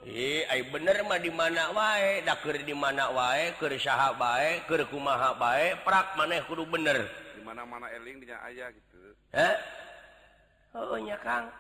Eh, 0.07 0.47
bener 0.71 1.03
mah 1.03 1.19
di 1.19 1.35
mana 1.35 1.75
wae 1.75 2.23
dakir 2.23 2.62
di 2.62 2.71
mana 2.71 3.11
wae 3.11 3.59
keah 3.59 4.14
baik 4.14 4.71
kekumaha 4.71 5.35
baik 5.35 5.83
prak 5.83 6.14
maneh 6.14 6.47
kudu 6.47 6.62
bener. 6.62 7.11
Dimana-mana 7.35 7.90
eling 7.90 8.23
elingnya 8.23 8.38
aya 8.47 8.71
gitu. 8.71 8.99
Ohnya 10.79 11.19
Kang. 11.19 11.51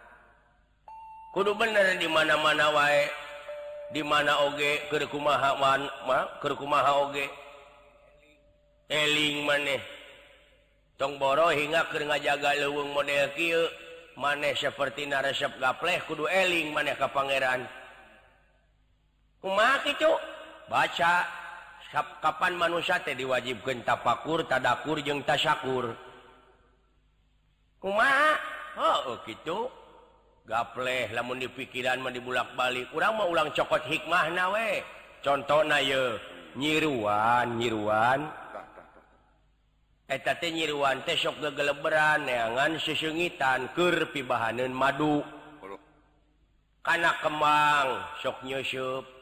Kudu 1.34 1.58
bener 1.58 1.98
di 1.98 2.06
mana-mana 2.06 2.70
wae 2.70 3.10
di 3.90 4.06
mana 4.06 4.38
oge 4.46 4.86
kekumahawan 4.94 5.90
kekumaha 6.38 7.02
oge. 7.02 7.26
Eling 8.86 9.42
maneh. 9.42 9.82
Tongboro 10.94 11.50
hingga 11.50 11.90
ke 11.90 11.98
ngajaga 11.98 12.62
leweng 12.62 12.94
model 12.94 13.26
Ky 13.34 13.50
maneh 14.14 14.54
seperti 14.54 15.02
naresep 15.10 15.50
gapleh 15.58 15.98
kudu 16.06 16.30
eling 16.30 16.70
maneh 16.70 16.94
ke 16.94 17.10
Pangeran. 17.10 17.85
umat 19.46 19.86
itu 19.86 20.10
baca 20.66 21.22
sap 21.94 22.18
kapan 22.18 22.58
manusia 22.58 22.98
teh 22.98 23.14
diwajibkan 23.14 23.86
tapakur 23.86 24.42
tadakur 24.50 24.98
jeng 24.98 25.22
tasyakur? 25.22 25.94
Kuma 27.78 28.34
oh 28.74 29.22
gitu 29.22 29.70
gapleh 30.42 31.14
lamun 31.14 31.38
di 31.38 31.46
pikiran 31.46 32.02
mah 32.02 32.10
dibulak 32.10 32.58
balik 32.58 32.90
kurang 32.90 33.14
mau 33.14 33.30
ulang 33.30 33.54
cokot 33.54 33.86
hikmah 33.86 34.34
nawe 34.34 34.68
contoh 35.22 35.62
na 35.62 35.78
ye 35.78 36.18
nyiruan 36.58 37.54
nyiruan. 37.54 38.26
Eta 40.06 40.38
teh 40.38 40.54
nyiruan 40.54 41.02
teh 41.02 41.18
sok 41.18 41.38
gegeleberan 41.42 42.26
neangan 42.26 42.78
sesengitan 42.78 43.70
keur 43.74 44.10
pibahaneun 44.10 44.74
madu. 44.74 45.22
Kana 46.82 47.18
kemang 47.18 47.98
sok 48.22 48.46
nyusup 48.46 49.15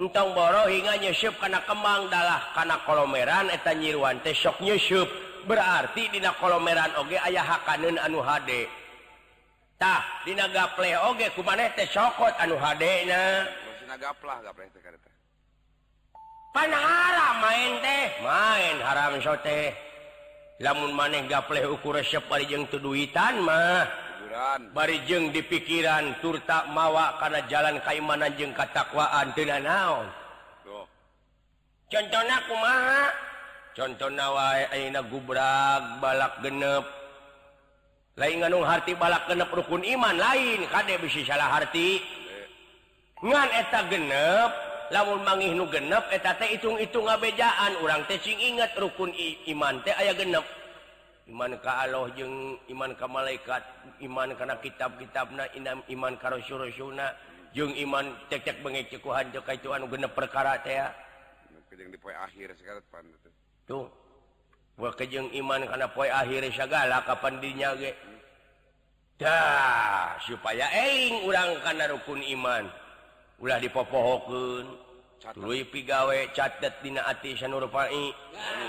entong 0.00 0.32
boro 0.32 0.64
hingga 0.72 0.96
nyesub 0.96 1.36
karena 1.36 1.60
kembang 1.68 2.08
kemangdahlah 2.08 2.56
karena 2.56 2.76
kolomeran 2.88 3.52
eta 3.52 3.76
nyiruan 3.76 4.16
tesok 4.24 4.56
nyesub 4.64 5.04
berarti 5.44 6.08
dina 6.08 6.32
kolomeran 6.40 6.88
oge 6.96 7.20
ayah 7.20 7.44
hakanun 7.44 8.00
anu 8.00 8.24
HDtah 8.24 10.00
dinagaple 10.24 10.88
oge 11.04 11.28
ku 11.36 11.44
sokot 11.92 12.32
anu 12.40 12.56
HDnya 12.56 13.44
panhala 16.56 17.28
main 17.44 17.72
teh 17.84 18.04
main 18.24 18.76
haram 18.80 19.20
sote 19.20 19.76
lamun 20.64 20.96
maneh 20.96 21.28
gaple 21.28 21.60
ukur 21.76 22.00
resep 22.00 22.24
paling 22.28 22.48
jeng 22.48 22.64
tuduitan 22.72 23.40
mah. 23.44 24.09
barijeng 24.70 25.34
di 25.34 25.42
pikiran 25.42 26.22
turta 26.22 26.70
mawa 26.70 27.18
karena 27.18 27.40
jalan 27.50 27.76
Kaimanan 27.82 28.32
jeng 28.38 28.54
katakwaan. 28.54 29.34
Tidak 29.34 29.60
naon? 29.62 30.06
Contohnya 31.90 32.38
aku 32.38 32.54
ma 32.54 32.76
contoh 33.74 34.10
nawaina 34.14 35.02
gubrak 35.10 35.82
balak 35.98 36.38
genep. 36.38 36.86
Lain 38.14 38.38
nganung 38.38 38.62
hati 38.62 38.94
balak 38.94 39.26
genep 39.26 39.50
rukun 39.50 39.82
iman 39.82 40.14
lain 40.14 40.62
kadek 40.70 41.02
bisa 41.02 41.26
salah 41.26 41.58
hati 41.58 41.98
ngan 43.20 43.48
eta 43.52 43.80
genep 43.90 44.50
lamun 44.94 45.26
mangih 45.26 45.50
nu 45.50 45.66
genep 45.66 46.06
eta 46.14 46.38
teh 46.38 46.54
hitung-hitung 46.54 47.10
ngabejaan. 47.10 47.82
Orang 47.82 48.06
teh 48.06 48.22
sing 48.22 48.38
inget 48.38 48.70
rukun 48.78 49.10
iman 49.50 49.82
teh 49.82 49.94
aya 49.98 50.14
genep. 50.14 50.59
iman 51.30 51.54
ke 51.62 51.70
Allah 51.70 52.10
jeung 52.18 52.58
iman 52.68 52.90
ke 52.98 53.06
malaikat 53.06 53.62
iman 54.02 54.34
karena 54.34 54.58
kitab-kitab 54.58 55.26
na 55.32 55.46
inam 55.54 55.78
iman 55.86 56.18
karo 56.18 56.42
syuruna 56.42 57.14
jeung 57.54 57.70
iman 57.74 58.10
cecek 58.26 58.60
bengek 58.62 58.90
cekuhan 58.90 59.30
joka 59.30 59.54
itu 59.54 59.70
anu 59.70 59.86
genep 59.86 60.12
perkara 60.12 60.58
teh 60.60 60.82
yang 61.80 61.88
di 61.88 61.98
poe 61.98 62.12
akhir 62.12 62.52
sekarang 62.60 62.84
pan 62.92 63.04
itu 63.08 63.28
tuh. 63.64 63.88
Gua 64.76 64.92
kejeng 64.96 65.28
iman 65.32 65.64
karena 65.64 65.88
poe 65.88 66.08
akhir 66.08 66.44
segala 66.52 67.00
kapan 67.04 67.40
dinya 67.40 67.72
ge? 67.76 67.92
Dah 69.20 70.16
supaya 70.24 70.68
eling 70.72 71.28
urang 71.28 71.56
karena 71.64 71.84
rukun 71.92 72.20
iman. 72.36 72.64
Ulah 73.40 73.58
dipopohokeun. 73.60 74.66
Lui 75.36 75.68
pigawe 75.68 76.32
catet 76.32 76.80
dina 76.80 77.04
ati 77.04 77.36
sanurfai 77.36 78.08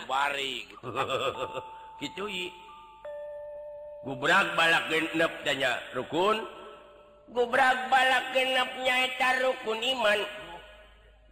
bari 0.04 0.68
gitu. 0.68 0.92
gitu 2.02 2.26
gubrak 4.02 4.58
balak 4.58 4.90
genep 4.90 5.32
danya 5.46 5.78
rukun. 5.94 6.42
Gubrak 7.32 7.88
balak 7.88 8.34
genepnya 8.34 9.08
eta 9.08 9.40
rukun 9.46 9.80
iman. 9.80 10.20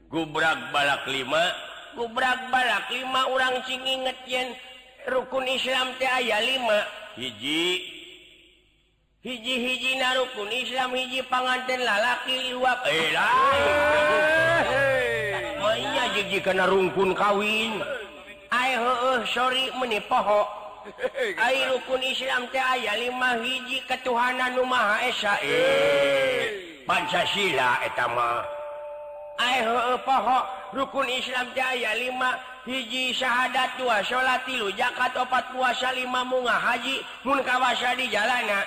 Gubrak 0.07 0.71
balak 0.71 1.03
lima 1.09 1.43
gubrak 1.97 2.53
balak 2.53 2.85
lima 2.93 3.21
orang 3.33 3.59
sing 3.65 3.81
inget 3.81 4.15
yen 4.29 4.53
rukun 5.09 5.49
Islam 5.49 5.89
teh 5.97 6.07
aya 6.07 6.37
lima. 6.45 6.85
Hiji. 7.17 7.97
Hiji 9.19 9.55
hiji 9.59 9.91
na 9.99 10.15
rukun 10.15 10.47
Islam 10.47 10.95
hiji 10.95 11.19
panganten 11.27 11.83
lalaki 11.83 12.55
iwak 12.55 12.79
eh 12.87 13.09
lah. 13.11 13.33
Iya 15.79 16.03
hiji 16.15 16.39
kena 16.39 16.69
rungkun 16.69 17.11
kawin. 17.17 17.98
uh, 18.79 19.19
sorry 19.27 19.67
menipoho 19.75 20.47
rukun 21.69 22.01
Islam 22.01 22.47
teh 22.49 22.63
aya 22.63 22.95
lima 22.97 23.37
hiji 23.43 23.83
ketuhanan 23.85 24.55
Maha 24.63 25.05
Esa. 25.11 25.35
E, 25.43 26.83
Pancasila 26.87 27.83
etama 27.85 28.41
uh, 29.37 29.99
pohok 30.01 30.45
rukun 30.73 31.07
Islam 31.11 31.53
aya 31.53 31.93
5 31.93 32.67
hiji 32.69 33.15
syahadat 33.15 33.79
dua 33.79 34.03
salat 34.03 34.43
tilu 34.43 34.69
jakat 34.75 35.15
opat 35.15 35.53
puasa 35.55 35.89
lima 35.95 36.21
munga 36.27 36.53
haji 36.53 37.01
mun 37.23 37.39
kawasa 37.41 37.95
di 37.95 38.09
jalanan 38.11 38.65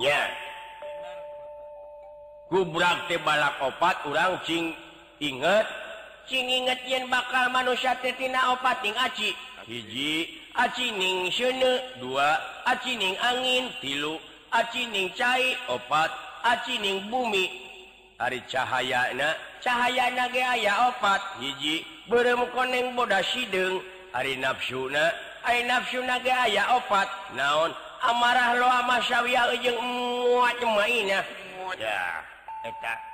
ya. 0.00 0.22
Gubrak 2.50 3.06
tebala 3.06 3.54
opat 3.62 4.02
urang 4.10 4.42
cing 4.42 4.74
inget 5.22 5.62
inget 6.38 6.86
yen 6.86 7.10
bakal 7.10 7.50
manusia 7.50 7.98
tetina 7.98 8.54
opating 8.54 8.94
aci. 8.94 9.34
Hiji. 9.66 10.38
Acining 10.54 11.30
sene 11.34 11.98
dua. 11.98 12.38
Acining 12.66 13.18
angin. 13.18 13.70
Tilu. 13.82 14.18
Acining 14.54 15.10
cai. 15.18 15.58
Opat. 15.66 16.10
Acining 16.46 17.10
bumi. 17.10 17.50
Hari 18.22 18.42
cahayana. 18.46 19.34
Cahaya 19.58 20.10
na 20.14 20.30
aya 20.30 20.94
opat. 20.94 21.20
Hiji. 21.42 21.82
Berem 22.06 22.46
koneng 22.54 22.94
boda 22.94 23.22
sideng. 23.22 23.82
Hari 24.14 24.38
nafsuna. 24.38 25.10
Ay 25.42 25.64
nafsu 25.66 26.04
na 26.04 26.20
aya 26.22 26.78
opat. 26.78 27.08
Naon? 27.34 27.72
Amarah 28.00 28.56
lo 28.56 28.64
ama 28.64 28.96
sawwiyang 29.04 29.76
muat 29.76 30.56
mainna 30.64 31.20
ya. 31.76 32.24
Eta. 32.64 33.09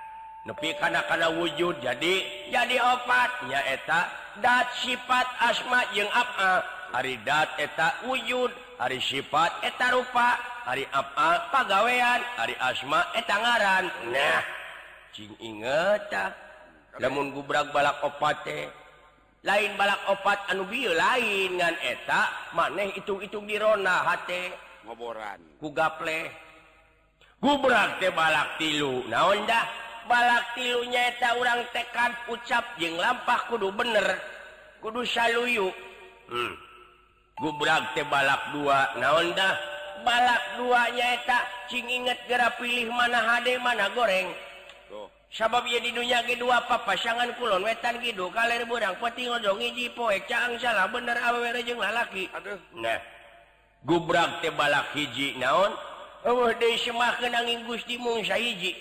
nepi 0.46 0.78
karena-kana 0.78 1.34
wujud 1.34 1.82
jadi 1.82 2.14
jadi 2.54 2.76
opatnya 2.78 3.60
eta 3.66 4.06
dat 4.38 4.70
sifat 4.78 5.26
asma 5.42 5.82
jeung 5.90 6.08
apa? 6.14 6.62
Hari 6.94 7.18
dat 7.26 7.58
eta 7.58 8.06
wujud 8.06 8.54
hari 8.78 9.02
sifat 9.02 9.50
eta 9.66 9.90
rupa. 9.90 10.38
Hari 10.66 10.82
apa 10.90 11.50
pagawean 11.54 12.22
hari 12.38 12.54
asma 12.62 13.10
eta 13.14 13.34
ngaran. 13.38 13.86
Nah 14.10 14.42
cing 15.14 15.34
inget 15.42 16.10
namun 16.98 17.34
gubrak 17.34 17.70
balak 17.70 18.02
opat 18.02 18.46
teh 18.46 18.66
lain 19.46 19.78
balak 19.78 20.00
opat 20.10 20.46
anu 20.50 20.66
bieu 20.66 20.90
lain 20.90 21.54
ngan 21.58 21.74
eta 21.86 22.50
maneh 22.54 22.94
itung-itung 22.94 23.46
dirona 23.46 24.06
hate. 24.14 24.54
Ngoboran. 24.86 25.38
Ku 25.58 25.74
gaple 25.74 26.30
gubrak 27.42 27.98
teh 27.98 28.14
balak 28.14 28.58
tilu 28.58 29.06
naon 29.10 29.42
dah? 29.46 29.85
balak 30.06 30.54
tilunya 30.54 31.12
eta 31.14 31.36
urang 31.38 31.62
tekad 31.70 32.12
ucap 32.30 32.64
jeung 32.78 32.96
lampah 32.98 33.46
kudu 33.50 33.70
bener 33.74 34.18
kudu 34.82 35.02
saluyu 35.06 35.70
hmm. 36.30 36.52
gubrak 37.38 37.94
teh 37.94 38.06
balak 38.06 38.40
dua 38.54 38.94
naon 38.98 39.34
dah 39.34 39.54
balak 40.06 40.42
duanya 40.58 41.20
eta 41.20 41.38
cing 41.68 41.86
inget 41.86 42.18
gara 42.30 42.50
pilih 42.58 42.90
mana 42.90 43.18
hade 43.18 43.58
mana 43.58 43.90
goreng 43.92 44.30
Tuh. 44.86 45.10
sabab 45.34 45.66
ya 45.66 45.82
di 45.82 45.90
dunia 45.90 46.22
kedua 46.22 46.62
apa 46.62 46.86
pasangan 46.86 47.34
kulon 47.36 47.66
wetan 47.66 47.98
gitu 48.00 48.30
kaler 48.30 48.62
burang 48.64 48.94
peti 49.02 49.26
ngodong 49.26 49.58
hiji 49.58 49.90
poek 49.92 50.24
caang 50.30 50.54
salah 50.62 50.86
bener 50.88 51.18
awewe 51.18 51.60
jeung 51.66 51.82
lalaki 51.82 52.30
aduh 52.32 52.58
nah 52.78 52.98
gubrak 53.82 54.42
teh 54.42 54.54
balak 54.54 54.90
hiji 54.94 55.34
naon 55.36 55.74
Oh, 56.26 56.50
deh 56.50 56.74
semah 56.82 57.14
kenangin 57.22 57.62
Gusti 57.70 57.94
Mung 58.02 58.18
Saiji. 58.26 58.74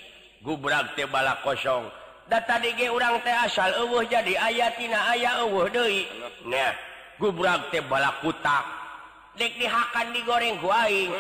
gubrak 0.46 0.94
teh 0.94 1.10
bala 1.10 1.42
kosong. 1.42 1.90
Tadi 2.30 2.78
ge 2.78 2.88
urang 2.94 3.18
teh 3.26 3.34
asal 3.34 3.74
uh 3.82 4.06
jadi 4.06 4.38
ayatina 4.38 5.10
aya 5.12 5.42
uh 5.42 5.66
nah 6.46 6.72
gubrak 7.18 7.74
teh 7.74 7.82
bala 7.82 8.14
kutak. 8.22 8.66
Dek 9.36 9.52
dihakan 9.60 10.16
digoreng 10.16 10.56
guaing 10.64 11.12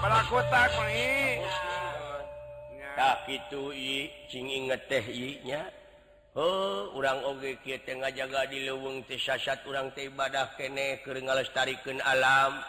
bala 0.00 0.24
kutak 0.30 0.72
i. 0.88 1.36
Tak 2.96 3.28
itu 3.28 3.62
i. 3.74 4.08
Cing 4.30 4.46
inget 4.48 4.86
teh 4.88 5.04
i 5.04 5.36
nya. 5.44 5.66
Oh 6.38 6.94
urang 6.94 7.18
oge 7.26 7.58
kieu 7.66 7.76
teh 7.82 7.98
ngajaga 7.98 8.46
di 8.46 8.62
leuweung 8.62 9.02
teh 9.04 9.18
syasat 9.18 9.60
urang 9.66 9.90
teh 9.92 10.06
ibadah 10.06 10.54
kene 10.54 11.02
keur 11.02 11.18
ngalestarikeun 11.18 11.98
alam. 12.06 12.62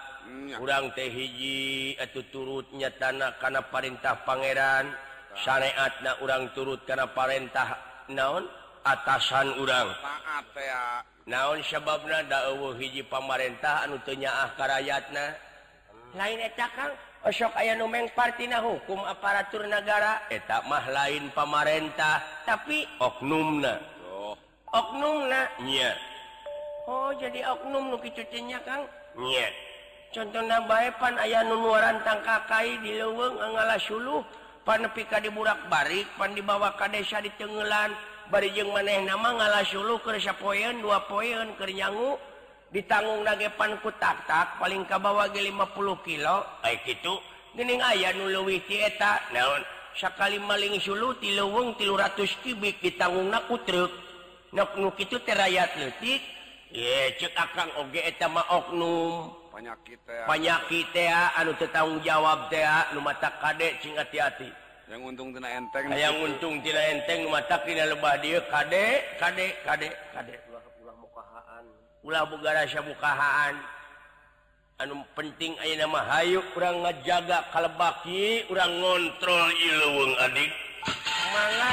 kurang 0.57 0.91
teh 0.97 1.07
hiji 1.07 1.95
atau 1.95 2.23
turutnya 2.31 2.89
tanah 2.95 3.37
karena 3.39 3.61
perintah 3.63 4.15
Pangeran. 4.27 4.91
Syariat 5.31 5.93
nah 6.03 6.19
urang 6.19 6.51
turut 6.51 6.83
karena 6.83 7.07
perintah 7.07 7.79
naon? 8.11 8.43
Atasan 8.81 9.55
urang. 9.61 9.93
Naon 11.29 11.61
sebab 11.63 12.03
nadawu 12.03 12.75
hiji 12.75 13.05
pamarintah 13.05 13.85
anutnya 13.85 14.33
ahkarayatna 14.49 15.51
lain 16.11 16.43
etakok 16.43 16.91
aya 17.55 17.77
numeng 17.77 18.11
partina 18.11 18.59
hukum 18.59 18.99
aparatur 19.07 19.63
negara 19.63 20.27
etak 20.27 20.65
mah 20.67 20.83
lain 20.91 21.31
pamarintah 21.31 22.19
tapi 22.43 22.83
oknumna. 22.99 23.79
Oh. 24.11 24.35
oknumna 24.75 25.47
nya. 25.63 25.95
Oh 26.89 27.13
jadi 27.15 27.47
oknum 27.47 27.95
lu 27.95 27.97
cucunya 28.01 28.59
Kang. 28.65 28.83
Nyet 29.15 29.70
contohna 30.11 30.67
baepan 30.67 31.15
ayah 31.23 31.47
nunuaran 31.47 32.03
tangkakai 32.03 32.83
di 32.83 32.99
leweng 32.99 33.39
ngalah 33.39 33.79
suluh 33.79 34.21
panepika 34.67 35.23
di 35.23 35.31
burak 35.31 35.71
barik 35.71 36.05
pan 36.19 36.35
dibawa 36.35 36.75
kadesa 36.75 37.23
di 37.23 37.31
tenggelan 37.39 37.95
bari 38.31 38.51
barijeng 38.51 38.71
maneh 38.71 39.03
nama 39.07 39.35
ngalah 39.35 39.63
suluh 39.67 39.99
kersa 40.03 40.35
poen 40.35 40.83
dua 40.83 41.03
poen 41.07 41.55
kernyangu 41.55 42.19
ditanggung 42.71 43.27
nagepan 43.27 43.75
ku 43.83 43.91
tak 43.99 44.23
tak 44.27 44.55
paling 44.55 44.87
kabawa 44.87 45.27
ge 45.31 45.43
50 45.43 46.07
kilo. 46.07 46.37
Kayak 46.63 46.79
gitu 46.87 47.13
gening 47.59 47.83
ayah 47.83 48.15
nuluwi 48.15 48.63
ti 48.63 48.79
eta? 48.79 49.19
Naon? 49.35 49.63
Sakali 49.91 50.39
maling 50.39 50.79
suluh 50.79 51.11
ti 51.19 51.35
leweng 51.35 51.75
300 51.75 52.43
kubik 52.43 52.79
ditanggung 52.79 53.27
na 53.27 53.43
ku 53.43 53.59
truk. 53.67 53.91
Nak 54.55 54.79
nu 54.79 54.91
kitu 54.95 55.19
terayat 55.23 55.75
leutik. 55.75 56.23
Ye 56.71 57.11
cek 57.19 57.35
akang 57.35 57.71
oge 57.83 57.99
eta 57.99 58.31
mah 58.31 58.47
oknum. 58.47 59.40
penyakit 59.51 59.99
penyakit 60.25 60.95
anu 61.37 61.51
tetanggung 61.59 61.99
jawab 62.01 62.47
mata 63.03 63.29
kadek 63.43 63.83
hati-hati. 63.83 64.49
Yang 64.91 65.01
untung 65.07 65.31
tina 65.31 65.47
enteng 65.55 65.87
yang 65.95 66.15
untung 66.19 66.59
tina 66.59 66.81
enteng 66.91 67.27
mata 67.31 67.59
tidak 67.63 67.95
lebah 67.95 68.15
dia 68.19 68.39
kadek 68.51 69.15
kadek 69.19 69.53
kadek 69.63 69.93
kadek 70.11 70.39
mukaan 70.99 71.63
ulah 72.03 72.23
bugara 72.27 72.63
mukahaan. 72.83 73.55
Anu 74.81 75.05
penting 75.13 75.53
ayo 75.61 75.77
nama 75.77 76.01
Hayu 76.09 76.41
kurang 76.57 76.81
ngajaga 76.81 77.53
kalebaki 77.53 78.49
kurang 78.49 78.81
ngontrol 78.81 79.47
ilung 79.53 80.13
adik. 80.25 80.51
Mangga 81.31 81.71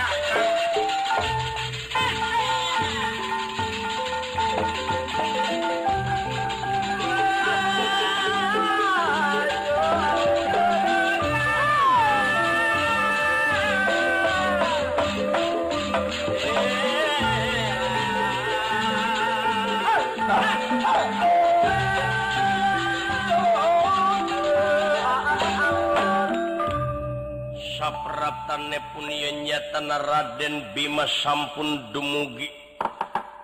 nepuninya 28.57 29.45
nyata 29.45 29.85
Raden 29.85 30.73
Bima 30.73 31.05
sampun 31.05 31.93
dumugi 31.93 32.49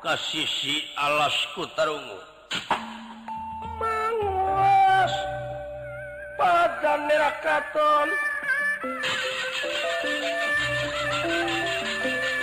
kasisi 0.01 0.81
alasku 0.97 1.69
tarungu. 1.77 2.25
Mangwas 3.77 5.13
pada 6.41 6.97
nerakaton 7.05 8.09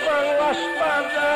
mangwas 0.06 0.60
pada 0.78 1.34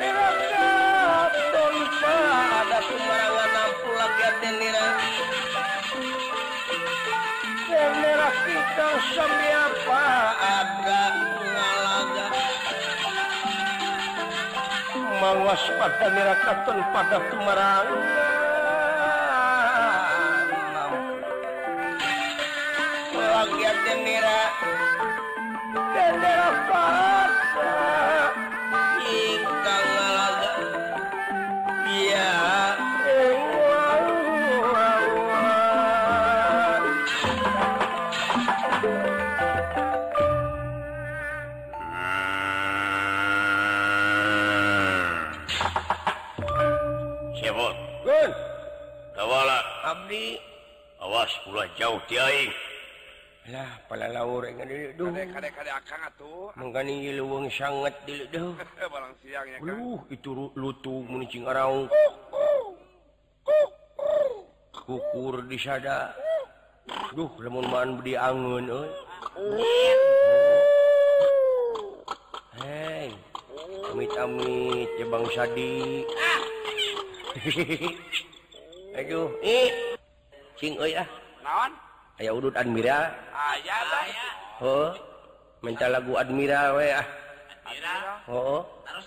nerakaton 0.00 1.74
pada 2.00 2.78
kemarahan 2.88 3.52
aku 3.68 3.88
lagi 4.00 4.22
ada 4.32 4.50
nira. 4.56 4.88
kita 8.28 8.88
siapa 9.16 10.04
ada 10.36 11.04
mawas 15.18 15.62
pada 15.80 16.06
nerakaton 16.12 16.78
pada 16.92 17.18
kemarang 17.32 17.88
lagi 23.16 23.62
ada 23.64 23.92
nira 24.02 24.42
dan 25.94 26.22
apa 26.22 27.07
jauh 51.76 52.00
pala 53.88 54.12
luweng 57.16 57.48
sangat 57.48 57.96
itu 60.14 60.52
lutung 60.52 61.08
menicing 61.08 61.48
lutucing 61.48 61.88
kukur 64.88 65.44
disada 65.48 66.12
Duh 67.12 67.28
lemun 67.40 67.66
man 67.68 67.88
beli 68.00 68.16
angun 68.16 68.64
eh. 68.68 68.88
Hei 72.58 73.08
amit-amit 73.92 74.88
ya 74.96 75.06
bang 75.08 75.26
sadi. 75.36 75.72
Aduh 78.98 79.28
eh. 79.44 79.68
Cing 80.56 80.80
oi 80.80 80.96
ah. 80.96 81.08
naon? 81.48 81.72
Aya 82.20 82.30
udut 82.36 82.52
admiral 82.52 83.08
aya 83.32 83.76
aya. 84.04 84.26
Oh 84.60 84.92
menca 85.64 85.86
lagu 85.88 86.12
admiral 86.20 86.76
we 86.76 86.92
ah. 86.92 87.06
Admiral 87.64 88.02
oh 88.28 88.60
terus 88.84 89.06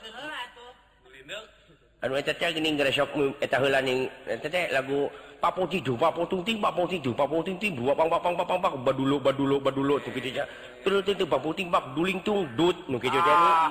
anu 2.01 2.17
eta 2.17 2.33
teh 2.33 2.49
geuning 2.49 2.81
geus 2.81 2.97
sok 2.97 3.13
eta 3.37 3.61
heula 3.61 3.77
ning 3.77 4.09
eta 4.25 4.49
teh 4.49 4.73
lagu 4.73 5.05
papo 5.37 5.69
tidu 5.69 5.93
papo 5.93 6.25
tunting 6.25 6.57
papo 6.57 6.89
tidu 6.89 7.13
papo 7.13 7.45
ting 7.45 7.61
dua 7.77 7.93
pang 7.93 8.09
pang 8.09 8.33
pang 8.33 8.59
pang 8.61 8.73
badulo 8.81 9.21
badulo 9.21 9.61
badulo 9.61 9.95
tu 10.01 10.09
kitu 10.09 10.33
teh. 10.33 10.47
Terus 10.81 11.05
teh 11.05 11.13
papo 11.29 11.53
ting 11.53 11.69
bak 11.69 11.93
duling 11.93 12.17
tung 12.25 12.49
dut 12.57 12.73
nu 12.89 12.97
kitu 12.97 13.21
teh 13.21 13.35
ah. 13.37 13.69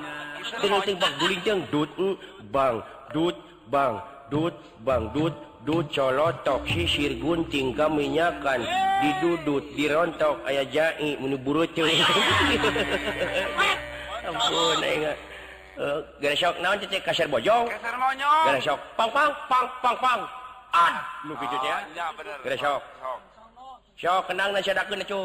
terus 0.63 0.79
ting 0.87 0.95
bak 0.95 1.11
duling 1.19 1.41
tung 1.43 1.61
dut 1.67 1.91
bang 2.55 2.75
dut 3.11 3.35
bang 3.67 3.93
dut 4.31 4.55
bang 4.87 5.03
dut 5.11 5.35
ducolottok 5.61 6.65
sisir 6.65 7.21
gunting 7.21 7.77
kaminyakan 7.77 8.65
didudut 9.01 9.61
dirontok 9.77 10.41
aya 10.49 10.65
jai 10.65 11.13
menuburu 11.21 11.65
eh, 16.21 16.33
sok 16.37 16.55
naon 16.61 16.77
kasar 16.81 17.27
bojong. 17.29 17.65
Sok 18.61 18.79
pangpang 18.97 19.33
pangpangpang 19.49 20.21
ah, 20.73 20.93
ah. 20.93 22.57
sok. 22.57 22.81
Sok 23.97 24.21
kenang 24.29 24.49
na 24.53 24.61
daun 24.61 25.01
cu 25.05 25.21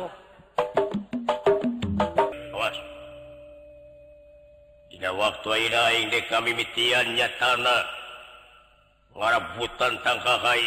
awas. 2.53 2.77
Dina 4.93 5.13
waktu 5.13 5.49
aing 5.69 6.09
dek 6.13 6.29
kami 6.29 6.57
mitian 6.57 7.17
nyatana 7.17 7.96
butan 9.57 9.97
tangkai 10.05 10.63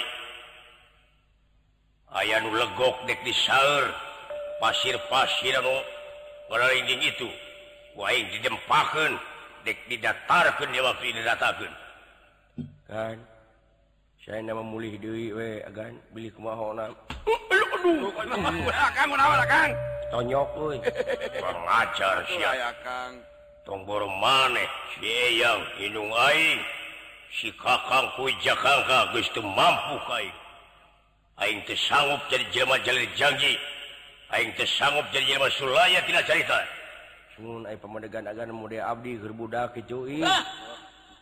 aya 2.18 2.42
nu 2.42 2.50
legok 2.58 3.06
dek 3.06 3.22
di 3.22 3.34
saeur. 3.34 3.94
Pasir-pasir 4.60 5.56
anu 5.56 5.72
anujing 6.52 7.00
itu. 7.00 7.30
Waing 7.96 8.28
didempakeun 8.36 9.16
dek 9.64 9.78
didatarkeun 9.88 10.72
di 10.72 10.80
waktu 10.80 11.06
ini 11.12 11.22
datakeun 11.24 11.74
kan 12.90 13.20
saya 14.24 14.42
nama 14.42 14.64
mulih 14.66 14.98
deui 14.98 15.32
we 15.32 15.64
agan. 15.64 15.96
Beli 16.12 16.32
kemahona 16.32 16.92
aduh 17.76 18.12
kang 18.96 19.10
naon 19.16 19.42
kang? 19.48 19.72
Tonyok 20.10 20.50
euy 20.58 20.78
pengajar 21.38 22.26
sia 22.28 22.72
kang. 22.82 23.14
Tombor 23.64 24.04
maneh 24.20 24.68
siang 24.98 25.62
hidung 25.78 26.10
aing. 26.10 26.60
si 27.34 27.54
kakangku 27.54 28.30
Jakarta 28.42 29.14
Gustu 29.14 29.42
mampu 29.42 29.98
kain 30.08 30.34
Aing 31.40 31.64
sanggup 31.76 32.20
jadi 32.28 32.44
jelma 32.52 32.78
jalil 32.84 33.08
janji 33.16 33.56
Aing 34.34 34.52
sanggup 34.66 35.06
jadi 35.14 35.38
jelma 35.38 35.48
sulaya 35.54 36.04
tidak 36.04 36.26
cerita 36.28 36.60
sun 37.40 37.64
aing 37.64 37.80
pemandegan 37.80 38.28
agan 38.28 38.52
muda 38.52 38.84
abdi 38.92 39.16
gerbudak 39.16 39.72
itu 39.80 40.20
ih. 40.20 40.28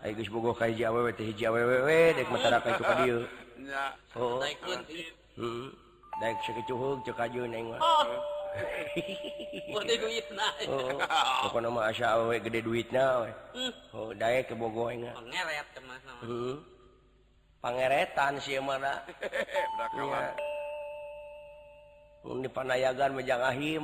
Aing 0.02 0.18
geus 0.18 0.30
bogoh 0.34 0.58
ka 0.58 0.66
hiji 0.66 0.86
awewe 0.86 1.14
teh 1.14 1.26
hiji 1.30 1.46
awewe 1.46 2.18
dek 2.18 2.28
matara 2.34 2.58
ka 2.58 2.74
itu 2.74 2.84
ka 2.84 2.94
dieu. 3.02 3.20
nya 3.62 3.94
Oh. 4.18 4.42
heeh 4.42 6.34
sakit 6.42 6.66
cuhug 6.66 7.06
cek 7.06 7.22
ajeun 7.22 7.54
aing 7.54 7.70
mah. 7.70 7.82
oh, 10.68 10.98
oh. 10.98 12.30
gede 12.42 12.62
duit 12.62 12.88
hmm. 13.54 13.72
oh, 13.94 14.10
kebo 14.46 14.68
hmm. 16.24 16.58
Pangeretan 17.58 18.38
si 18.38 18.56
di 22.44 22.50
Panayagan 22.52 23.16
mejang 23.16 23.42
ahim. 23.42 23.84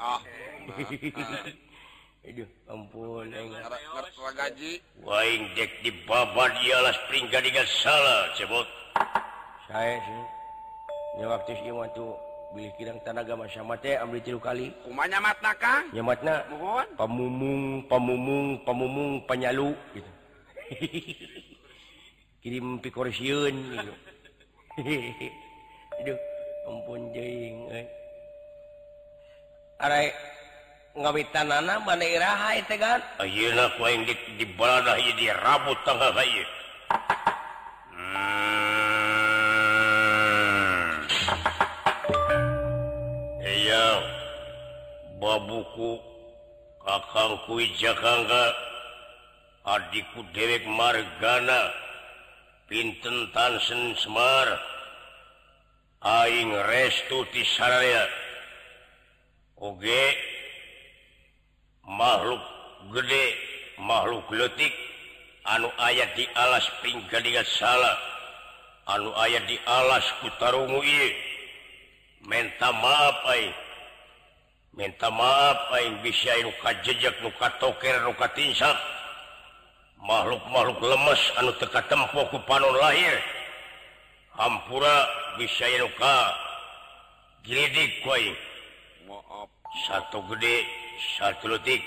Ah, 0.00 0.18
Aduh, 2.26 2.46
ampun 2.70 3.26
gaji. 4.38 4.78
Di 5.82 5.90
babat 6.06 6.50
dialah 6.62 6.94
spring 6.94 7.26
salah 7.66 8.30
cebot. 8.38 8.68
Saya 9.66 9.98
sih 9.98 10.22
waktu 11.26 11.52
sih 11.58 11.72
tuh. 11.92 12.14
bilih 12.52 12.72
kirang 12.76 13.00
tanaga 13.02 13.32
masyamate 13.34 13.96
ambil 13.96 14.20
tilu 14.20 14.40
kali. 14.40 14.70
Kumanya 14.84 15.18
matna 15.18 15.52
kang 15.56 15.88
nyamatna 15.92 16.44
mohon. 16.52 16.86
Pamumung 16.96 17.64
pamumung 17.88 18.48
pamumung 18.64 19.12
panyalu 19.24 19.72
gitu. 19.96 20.10
Kirim 22.42 22.78
pikorsiun 22.84 23.54
gitu. 23.54 23.92
Aduh 26.00 26.18
ampun 26.66 27.10
jeng 27.10 27.56
eh. 27.74 27.86
arai 29.82 30.14
ngawitanana 30.94 31.82
mana 31.82 32.06
iraha 32.06 32.54
teh 32.70 32.78
kan 32.78 33.02
ayeuna 33.18 33.66
ah, 33.66 33.74
ku 33.74 33.82
dik 33.82 34.20
di 34.38 34.46
balada 34.54 34.94
ieu 35.00 35.12
di 35.18 35.26
rabut 35.26 35.74
tangga 35.82 36.14
ieu 36.22 36.46
babuku 45.32 45.96
kakang 46.84 47.40
kui 47.48 47.64
Jakarta 47.80 48.52
adikku 49.64 50.20
dewek 50.36 50.68
margana 50.68 51.72
pinten 52.68 53.32
Tansen 53.32 53.96
Semar 53.96 54.60
Aing 56.04 56.52
restu 56.68 57.24
ti 57.32 57.40
tisaraya 57.48 58.04
Oge 59.56 60.04
makhluk 61.88 62.44
gede 62.92 63.24
makhluk 63.80 64.28
letik 64.36 64.74
anu 65.48 65.72
ayat 65.80 66.12
di 66.12 66.28
alas 66.36 66.66
pinggat 66.84 67.24
salah 67.56 67.96
anu 68.84 69.16
ayat 69.16 69.48
di 69.48 69.56
alas 69.64 70.04
kutarungu 70.20 70.82
menta 72.28 72.68
maaf 72.74 73.16
ay. 73.32 73.71
minta 74.72 75.12
maaf 75.12 75.68
paling 75.68 76.00
bisa 76.00 76.32
luka 76.40 76.72
jejak 76.80 77.12
luka 77.20 77.52
toker 77.60 78.08
luka 78.08 78.24
tinsak 78.32 78.72
makhluk-makhluk 80.00 80.80
lemes 80.80 81.22
anu 81.38 81.52
teka 81.60 81.84
tempuh 81.86 82.26
ku 82.32 82.38
panon 82.48 82.74
lahir. 82.80 83.20
Hampura 84.32 85.06
bisa 85.36 85.68
luka 85.76 86.32
gilidik 87.44 88.00
koi 88.00 88.32
maaf. 89.04 89.48
Satu 89.88 90.20
gede 90.32 90.64
satu 91.16 91.52
letik 91.52 91.80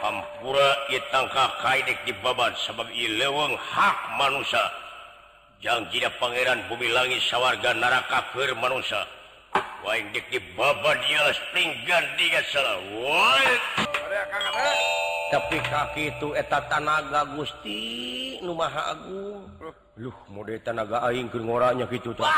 hampura 0.00 0.68
itangka 0.92 1.56
kaidek 1.60 2.00
di 2.04 2.12
babat 2.20 2.52
sebab 2.68 2.88
ileweng 2.92 3.56
hak 3.56 3.96
manusia. 4.20 4.64
Jangan 5.64 5.88
jida 5.88 6.12
pangeran 6.20 6.68
bumi 6.68 6.92
langit 6.92 7.24
sawarga 7.24 7.72
neraka 7.72 8.28
ker 8.36 8.52
manusia. 8.60 9.15
tapi 15.26 15.58
kaki 15.58 16.14
itu 16.14 16.28
eta 16.38 16.62
tanaga 16.70 17.26
Gusti 17.34 17.80
Numaha 18.46 18.94
Agung. 18.94 19.42
Luh 19.98 20.14
mode 20.30 20.54
tanaga 20.62 21.02
aing 21.08 21.26
keur 21.26 21.42
ngoranya 21.42 21.88
kitu 21.90 22.14
tah. 22.14 22.30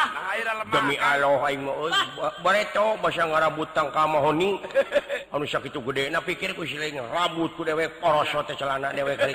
Demi 0.73 0.97
Allah 0.97 1.37
aing 1.53 1.69
mah 1.69 1.75
euy 1.85 1.93
bareto 2.41 2.97
basa 3.03 3.29
ngarabutang 3.29 3.93
ka 3.93 4.09
mahoni. 4.09 4.57
Anu 5.35 5.45
sakitu 5.45 5.85
gedena 5.85 6.25
pikir 6.25 6.57
ku 6.57 6.65
sileung 6.65 7.05
rabut 7.13 7.53
ku 7.59 7.67
dewek 7.67 8.01
porosot 8.01 8.49
teh 8.49 8.57
celana 8.57 8.89
dewek. 8.97 9.21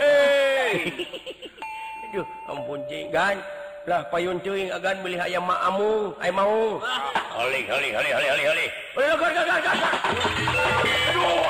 Aduh 2.09 2.25
ampun 2.49 2.81
jenggan. 2.89 3.37
lah 3.83 3.99
payun 4.07 4.39
cuing 4.39 4.71
agan 4.71 4.95
beli 5.03 5.19
ayam 5.19 5.43
maamu 5.43 6.15
ayam 6.23 6.39
mau 6.39 6.79
oleh 7.35 7.63
oleh 7.67 7.91
oleh 7.91 8.11
oleh 8.15 8.29
oleh 8.31 8.31
oleh 8.31 8.45
oleh 8.47 8.67
aduh 8.95 9.19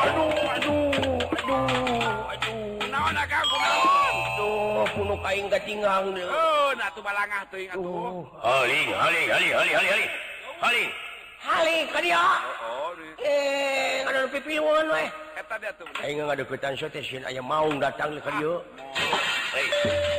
aduh 0.01 0.33
aduh 0.49 1.21
aduh 1.37 2.33
aduh 2.33 2.89
naon 2.89 3.13
akang 3.13 3.45
kumaon 3.45 4.15
aduh 4.17 4.85
punuk 4.97 5.21
aing 5.29 5.45
katingang 5.45 6.05
deh 6.17 6.25
oh 6.25 6.73
nah 6.73 6.89
tuh 6.97 7.05
balangah 7.05 7.45
tuh 7.53 7.61
atuh 7.69 8.25
oleh 8.41 8.85
oleh 8.89 9.23
oleh 9.29 9.51
oleh 9.53 9.73
oleh 9.77 9.93
oleh 9.93 10.07
oleh 10.65 10.87
Halik 11.43 11.91
ka 11.91 11.99
dia. 11.99 12.23
Oh. 12.63 12.95
Eh, 13.19 13.99
ngadu 14.07 14.31
pipiwon 14.31 14.87
we. 14.95 15.11
Eta 15.35 15.59
dia 15.59 15.75
tuh. 15.75 15.83
Aing 15.99 16.23
ngadu 16.23 16.47
ketan 16.47 16.71
sote 16.79 17.03
sieun 17.03 17.19
aya 17.27 17.43
maung 17.43 17.83
datang 17.83 18.15
ka 18.23 18.31
dieu. 18.39 18.63
Oh. 18.63 18.63
Hei. 19.51 20.12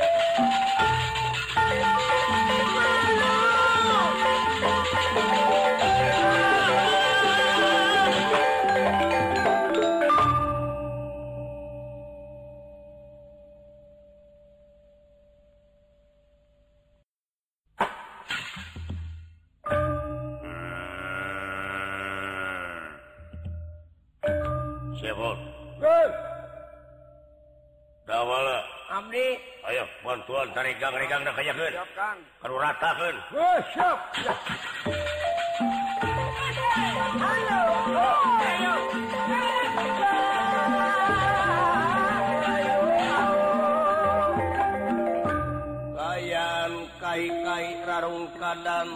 layan 45.99 46.71
kai-kai 47.03 47.83
rarung 47.83 48.31
kadang. 48.39 48.89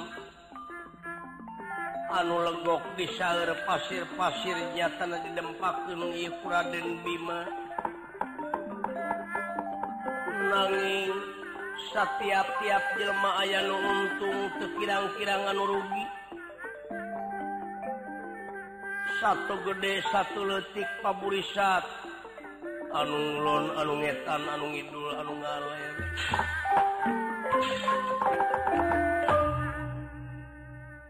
Anu 2.10 2.40
legok 2.40 2.84
di 2.96 3.04
disaur 3.04 3.52
pasir-pasirnya 3.68 4.96
tanah 4.96 5.20
tan 5.20 5.36
didempakura 5.36 6.72
dan 6.72 6.88
Bima. 7.04 7.44
Nanging 10.50 11.39
setiap-tiap 11.92 12.84
Jelma 13.00 13.32
aya 13.40 13.64
nu 13.64 13.78
untung 13.80 14.40
kekirang-kirangan 14.60 15.58
rugi. 15.58 16.06
Satu 19.24 19.56
gede 19.68 19.94
satu 20.12 20.42
letik 20.48 20.90
paburisat. 21.00 21.84
Anunglon 22.90 23.70
anungetan 23.78 24.42
anung 24.50 24.74
Idul 24.74 25.14
anung 25.14 25.38
ngaler 25.46 25.94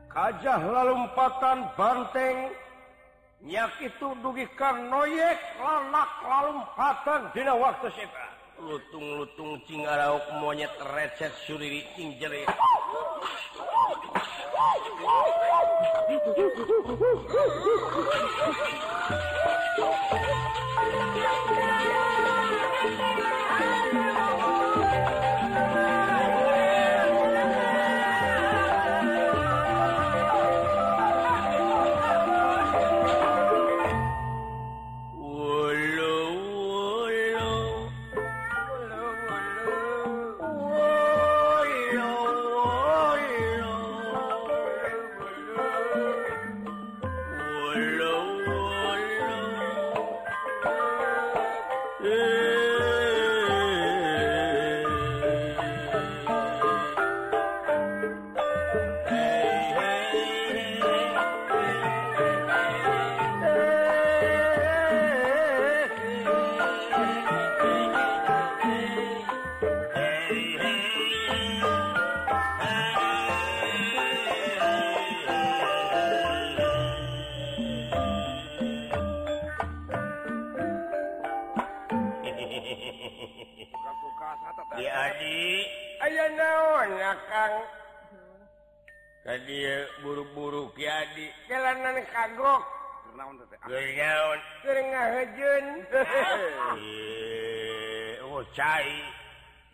kajah 0.09 0.59
lalumpatan 0.59 1.71
banteng 1.79 2.51
nyak 3.47 3.71
itu 3.79 4.11
dugikan 4.19 4.91
noyek 4.91 5.39
lanak 5.63 6.11
lalumpatan 6.27 7.31
dina 7.31 7.55
waktu 7.55 7.87
setan 7.95 8.28
lutung-lutung 8.67 9.61
cingarauk 9.67 10.23
monyet 10.41 10.71
recet 10.95 11.31
Suriri 11.47 11.83
Cingjere 11.95 12.43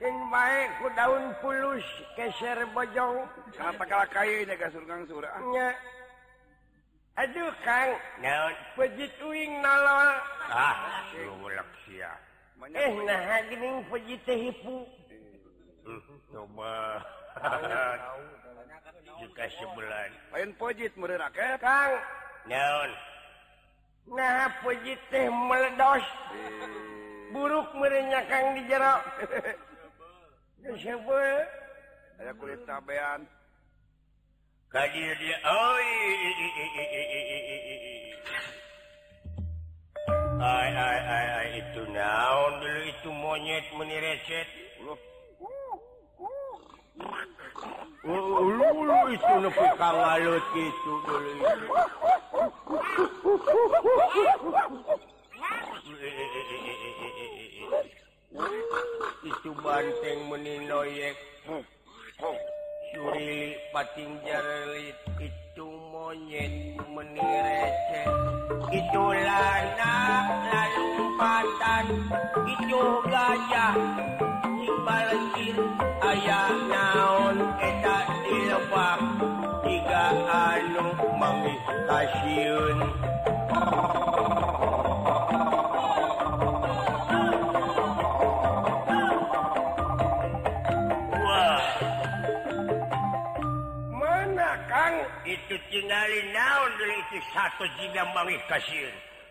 baik 0.04 0.70
ku 0.84 0.88
daun 0.92 1.32
pulus 1.40 1.86
keser 2.20 2.60
bojong. 2.76 3.24
Aduh 7.16 7.52
Kang. 7.64 7.92
Daun 8.20 8.56
pejituing 8.76 9.64
nala. 9.64 10.20
Ah 10.52 11.08
sia. 11.88 12.12
Eh 12.76 12.92
nah 13.08 13.40
gening 13.48 13.80
peji 13.88 14.16
teh 14.28 14.52
hipu. 14.52 14.84
Hmm, 15.88 16.18
coba. 16.28 17.00
Juga 19.16 19.46
sebulan. 19.48 20.10
Lain 20.36 20.52
pojit 20.60 20.92
merenak 21.00 21.32
ya 21.40 21.56
Kang. 21.56 21.96
Daun 22.52 22.92
nah 24.12 24.52
peji 24.60 25.00
teh 25.08 25.32
meledos. 25.32 26.04
Buruk 27.32 27.68
merenyakan 27.76 28.56
di 28.56 28.64
jeruk 28.70 29.02
saya 30.66 32.34
kulit 32.42 32.58
tabean 32.66 33.22
itu 41.54 41.82
naon 41.94 42.54
dulu 42.66 42.82
itu 42.82 43.10
monyet 43.14 43.66
meni 43.78 43.94
reset 44.02 44.50
ulu 48.02 48.66
ulu 48.74 49.00
itu 49.14 49.34
nepi 49.46 49.68
kangalut 49.78 50.46
gitu 50.50 50.94
dulu 51.06 51.30
itu 51.30 51.66
itu 59.26 59.50
banteng 59.58 60.30
meninoyek 60.30 61.18
Suri 62.94 63.58
pating 63.74 64.22
jarelit 64.22 64.94
itu 65.18 65.68
monyet 65.90 66.78
menirecet 66.86 68.10
Itu 68.70 69.04
lanak 69.18 70.26
lalumpatan 70.54 71.86
Itu 72.46 72.82
gajah. 73.10 73.74
Di 74.62 74.70
balkir 74.86 75.58
Ayah 76.06 76.54
naon 76.70 77.38
eta 77.66 77.98
dilebak. 78.30 79.02
Tiga 79.66 80.06
anu 80.30 80.86
mami 81.18 81.56
kasiun 81.90 82.78
naon 95.84 96.72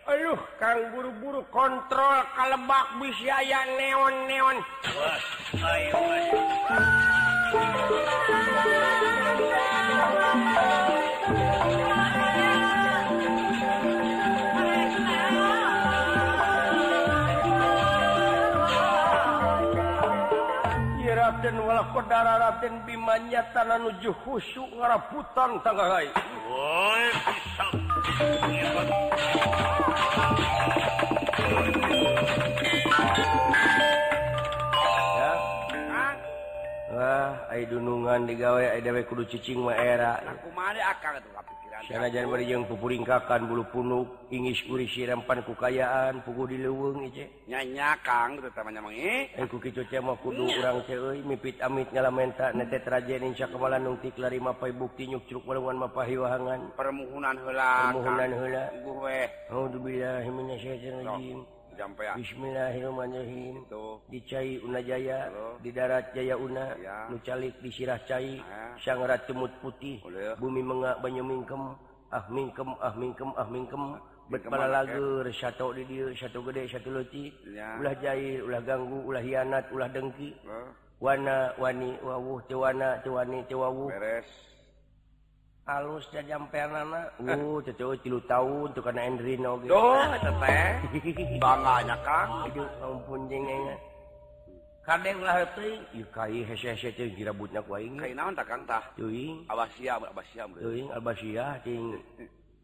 Aduh 0.05 0.37
kang 0.61 0.93
buru-buru 0.93 1.41
kontrol 1.49 2.21
kalebak 2.37 2.85
bisaya 3.01 3.65
neon-neon. 3.73 4.61
malah 21.75 21.91
pedara 21.91 22.33
Raden 22.39 22.87
Bimanya 22.87 23.51
tanah 23.51 23.75
nuju 23.83 24.15
khusyuk 24.23 24.71
ngaraputan 24.79 25.59
tangga 25.59 25.91
tanggai. 25.91 26.07
Woi, 26.47 27.05
pisang. 27.27 27.71
Ya. 35.19 35.31
Wah, 36.95 37.35
ai 37.51 37.67
dunungan 37.67 38.23
digawe 38.23 38.63
ai 38.71 38.79
dewe 38.79 39.03
kudu 39.03 39.27
cicing 39.27 39.59
mah 39.59 39.75
era. 39.75 40.23
Aku 40.31 40.47
mah 40.55 40.71
akang 40.79 41.19
tuh 41.19 41.35
Syana 41.83 42.07
Januari 42.07 42.47
yang 42.47 42.63
pupuringkakan 42.63 43.51
bulu 43.51 43.67
punuk, 43.67 44.07
ingis 44.31 44.63
uri 44.71 44.87
sirampan 44.87 45.43
kukayaan, 45.43 46.23
pugu 46.23 46.47
di 46.47 46.57
leweng 46.63 47.11
ieu. 47.11 47.27
Nyanya 47.51 47.99
Kang 47.99 48.39
terutamanya 48.39 48.79
mah 48.79 48.95
eh. 48.95 49.27
Ku 49.51 49.59
kitu 49.59 49.83
teh 49.91 49.99
mah 49.99 50.15
kudu 50.23 50.47
urang 50.47 50.79
teh 50.87 50.95
euy 50.95 51.19
mipit 51.27 51.59
amit 51.59 51.91
ngalamenta 51.91 52.55
nete 52.55 52.79
trajen 52.79 53.27
insya 53.27 53.51
kemalan 53.51 53.83
nungtik 53.83 54.15
lari 54.15 54.39
mapai 54.39 54.71
bukti 54.71 55.11
nyuk 55.11 55.27
curug 55.27 55.43
walungan 55.45 55.85
mapahi 55.85 56.15
wahangan. 56.15 56.73
Permuhunan 56.79 57.35
heula. 57.43 57.91
Permuhunan 57.91 58.31
heula. 58.31 58.63
Gue 58.79 58.95
weh. 59.03 59.27
Auzubillahi 59.51 60.29
minasyaitonir 60.31 61.05
rajim. 61.05 61.39
Bismillahirrahmanirrahim. 61.75 63.67
Itu 63.67 63.99
dicai 64.07 64.63
Una 64.63 64.79
Jaya 64.79 65.27
Halo. 65.27 65.59
di 65.59 65.69
darat 65.75 66.15
Jaya 66.15 66.35
Una 66.39 66.71
ya. 66.79 67.11
nucalik 67.11 67.59
di 67.59 67.69
sirah 67.69 67.99
cai 68.07 68.39
cair 68.39 68.79
Sangrat 68.79 69.27
cemut 69.27 69.51
putih. 69.59 69.99
Boleh. 69.99 70.35
bumi 70.39 70.61
mengak 70.63 71.03
banyumingkem 71.03 71.63
ah 72.15 72.23
mingkem 72.31 72.69
ah 72.79 72.93
mingkem 72.95 73.29
ah 73.35 73.47
mingkem. 73.51 73.83
Berkepala 74.25 74.81
lagu 74.81 75.21
satu 75.29 75.75
di 75.75 75.83
dia 75.85 76.09
satu 76.15 76.41
gede 76.49 76.65
satu 76.71 76.89
leci. 76.95 77.29
Ulah 77.53 77.93
jahil 77.99 78.41
ulah 78.47 78.61
ganggu 78.63 78.99
ulah 79.05 79.21
hianat 79.21 79.69
ulah 79.75 79.91
dengki. 79.91 80.31
Wana 81.03 81.51
Wani 81.59 81.99
wawuh 81.99 82.39
Tewana 82.47 83.03
Tewani 83.03 83.43
Tewawuh. 83.51 83.91
Beres. 83.91 84.25
halus 85.65 86.05
jajam 86.13 86.45
penana 86.53 87.09
uh 87.25 87.57
cocok 87.65 87.97
tilu 88.05 88.21
tahun 88.29 88.69
tuh 88.77 88.85
karena 88.85 89.01
Endrino 89.09 89.57
gitu 89.65 89.73
oh 89.73 89.97
teteh 90.13 90.69
bangganya 91.43 91.97
kang. 92.05 92.45
Hidup 92.45 92.69
ampun 92.85 93.25
jengengnya 93.25 93.77
kadang 94.85 95.17
lah 95.25 95.41
teh. 95.57 95.81
Ieu 95.97 96.05
kai 96.13 96.45
hese 96.45 96.77
hese 96.77 96.93
teh 96.93 97.09
dirabutna 97.17 97.65
ku 97.65 97.73
aing. 97.73 97.97
Kai 97.97 98.13
naon 98.13 98.37
tah 98.37 98.45
kang 98.45 98.61
tah? 98.69 98.85
Teuing 98.93 99.41
abasia 99.49 99.97
abasia 99.97 100.45
teuing 100.45 100.87
abasia 100.93 101.57
ting 101.65 101.97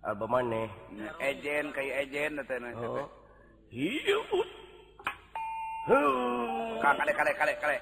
alba 0.05 0.25
maneh 0.29 0.69
ejen 1.17 1.73
kayak 1.73 2.05
ejen 2.05 2.37
teh. 2.45 2.57
Nah 2.61 2.71
oh. 2.77 3.09
Hiu. 3.73 4.21
Kang 6.77 6.95
kale 7.01 7.11
kale 7.17 7.31
kale 7.33 7.53
kale 7.57 7.77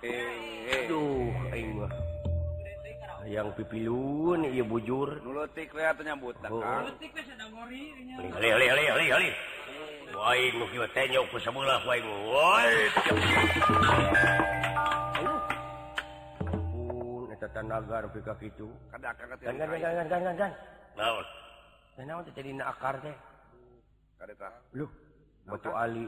eh, 0.00 0.08
eh. 0.08 0.88
Aduh 0.88 1.28
aing 1.52 1.70
mah. 1.76 2.03
yang 3.28 3.48
pipiun 3.56 4.44
iya 4.48 4.64
bujur. 4.64 5.20
Nyambut 6.04 6.36
tanagar 17.54 18.10
pikak 18.10 18.40
itu 18.42 18.66
jadi 22.34 22.50
akar 22.66 22.94
deh 22.98 23.16
batu 25.46 25.70
Ali. 25.70 26.02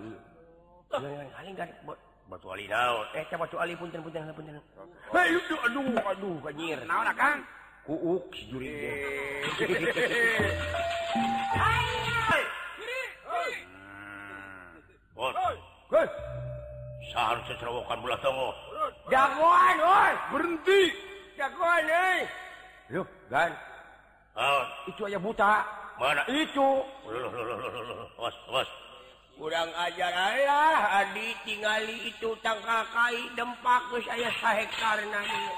batu 2.31 2.47
Ali 2.51 2.67
laut 2.67 3.07
eh 3.15 3.25
coba 3.31 3.47
batu 3.47 3.57
Ali 3.59 3.75
punten 3.77 4.03
punten 4.03 4.35
punten 4.35 4.61
hei 5.13 5.29
lu 5.31 5.57
aduh 5.67 6.11
aduh 6.11 6.37
kanyir 6.45 6.79
naon 6.87 7.11
kang 7.15 7.41
kuuk 7.87 8.35
si 8.35 8.43
juri 8.51 8.69
eh. 8.71 9.47
hmm. 11.57 12.05
Bos, 15.17 15.33
hei 15.95 16.09
seharusnya 17.17 17.57
cerawakan 17.57 17.99
bola 18.05 18.17
tongo. 18.21 18.53
Jagoan, 19.09 19.77
oi, 19.81 20.13
berhenti. 20.37 20.81
Jagoan, 21.41 21.85
eh. 21.89 22.29
Lu, 22.93 23.03
gan. 23.33 23.57
Oh. 24.37 24.65
Itu 24.93 25.09
aja 25.09 25.17
buta. 25.17 25.65
Mana? 25.97 26.23
Itu. 26.29 26.85
Loh, 27.09 27.19
loh, 27.25 27.33
loh, 27.33 27.57
loh, 27.57 27.71
loh, 27.73 27.83
loh. 27.89 28.09
Bos, 28.21 28.37
bos. 28.53 28.69
kurang 29.37 29.69
ajar 29.69 30.13
ayaah 30.17 31.05
Adi 31.05 31.37
tinggali 31.45 32.09
itu 32.09 32.33
tangkakai 32.41 33.37
dempakus 33.37 34.09
saya 34.09 34.33
sah 34.41 34.57
karena 34.81 35.21
ini 35.21 35.55